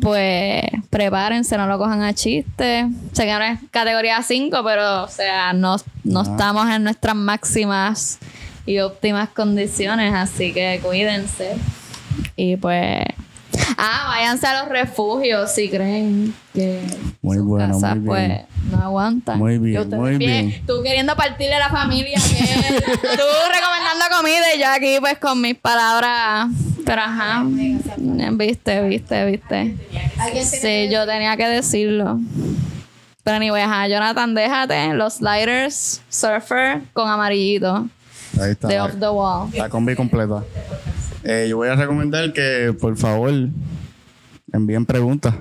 [0.01, 2.89] Pues prepárense, no lo cojan a chiste.
[3.13, 6.33] Sé que no es categoría 5, pero o sea, no, no Ajá.
[6.33, 8.19] estamos en nuestras máximas
[8.67, 11.57] y óptimas condiciones, así que cuídense.
[12.37, 13.05] Y pues.
[13.79, 16.83] Ah, váyanse a los refugios si creen que
[17.23, 18.47] Muy sus bueno, casas, muy bien.
[18.67, 19.39] pues no aguantan.
[19.39, 20.63] Muy bien, muy bien.
[20.67, 22.45] Tú queriendo partirle a la familia, que
[22.83, 23.23] tú
[23.53, 26.49] recomendando comida y yo aquí pues con mis palabras.
[26.85, 27.45] Pero ajá,
[28.33, 29.77] viste, viste, viste.
[30.43, 32.19] Sí, yo tenía que decirlo.
[33.25, 34.95] Pero anyway, ajá, Jonathan, déjate.
[34.95, 37.89] Los sliders, surfer con amarillito.
[38.41, 38.69] Ahí está.
[38.69, 39.51] De off the wall.
[39.57, 40.43] La combi completa.
[41.25, 43.33] Eh, yo voy a recomendar que, por favor,
[44.53, 45.35] envíen preguntas.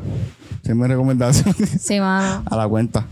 [0.64, 2.44] Esa es mi recomendación Sí, mano.
[2.50, 3.06] a la cuenta.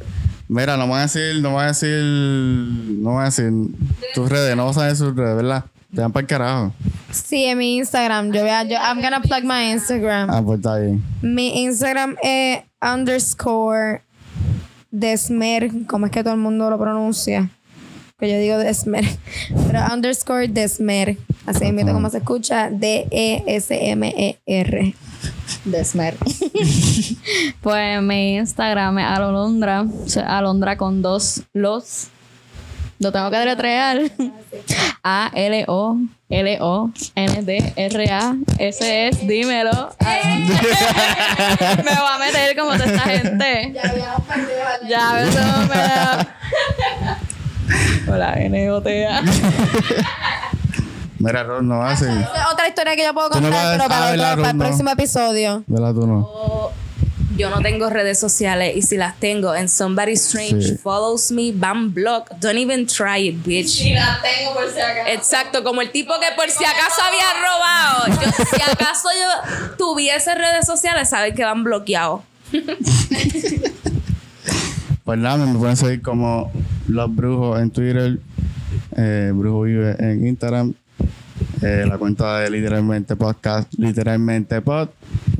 [0.47, 3.51] Mira, no me voy a decir, no me voy a decir, no me a decir
[4.13, 5.65] tus redes, no vas a decir sus redes, ¿verdad?
[5.93, 6.73] Te dan para el carajo.
[7.11, 8.31] Sí, en mi Instagram.
[8.31, 10.29] Yo voy a, yo, I'm gonna plug my Instagram.
[10.31, 11.03] Ah, pues está bien.
[11.21, 14.01] Mi Instagram es underscore
[14.89, 15.69] desmer.
[15.87, 17.51] ¿Cómo es que todo el mundo lo pronuncia?
[18.19, 19.05] Que yo digo desmer.
[19.67, 21.17] Pero underscore desmer.
[21.45, 22.67] Así mismo como se escucha.
[22.67, 24.95] E D-E-S-M-E-R.
[25.65, 26.15] Desmer.
[27.61, 29.81] pues mi Instagram es Alondra.
[29.81, 32.07] o sea, Alondra con dos los.
[32.99, 33.99] Lo tengo que deletrear.
[35.03, 36.05] A-L-O-L-O-N-D-R-A.
[38.59, 39.71] Ese es, dímelo.
[39.99, 43.73] Me voy a meter como toda esta gente.
[44.87, 46.27] Ya, eso me da.
[48.07, 49.21] Hola, N-O-T-A.
[51.19, 52.01] Mira, Ron, no es
[52.51, 54.57] Otra historia que yo puedo no contar, vas pero para, ah, otro- ¿verdad, para el?
[54.57, 54.63] No.
[54.65, 55.63] próximo episodio.
[55.67, 56.71] ¿Verdad tú no?
[57.37, 60.77] Yo no tengo redes sociales y si las tengo and somebody strange Sí.
[60.77, 62.29] follows me, ban block.
[62.39, 63.81] Don't even try it, bitch.
[63.95, 65.07] la tengo por si acaso.
[65.09, 68.21] Exacto, como el tipo que por si acaso había robado.
[68.21, 72.21] Yo, si acaso yo tuviese redes sociales, saben que van bloqueados.
[75.03, 76.49] Pues nada, me pueden seguir como
[76.87, 78.19] Los Brujos en Twitter,
[78.95, 80.73] eh, Brujo Vive en Instagram,
[81.61, 84.89] eh, la cuenta de Literalmente Podcast, Literalmente Pod.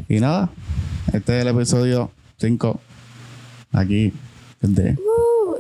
[0.10, 0.50] Y nada,
[1.14, 2.82] este es el episodio 5.
[3.72, 4.12] Aquí,
[4.60, 4.98] desde.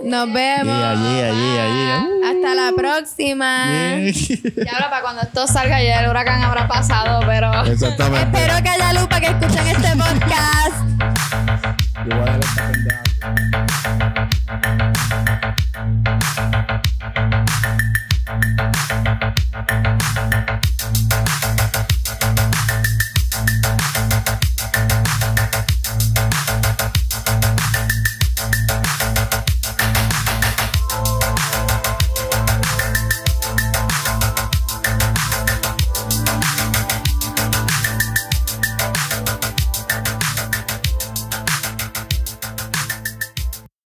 [0.06, 0.84] Nos vemos.
[0.84, 2.10] allí, allí, allí, allí.
[2.26, 3.66] Hasta la próxima.
[4.00, 7.52] Y ahora para cuando esto salga ya el huracán habrá pasado, pero...
[7.66, 8.38] Exactamente.
[8.38, 10.76] Espero que haya luz para que escuchen este podcast.
[12.06, 13.04] Yo voy a dar esta pendeja.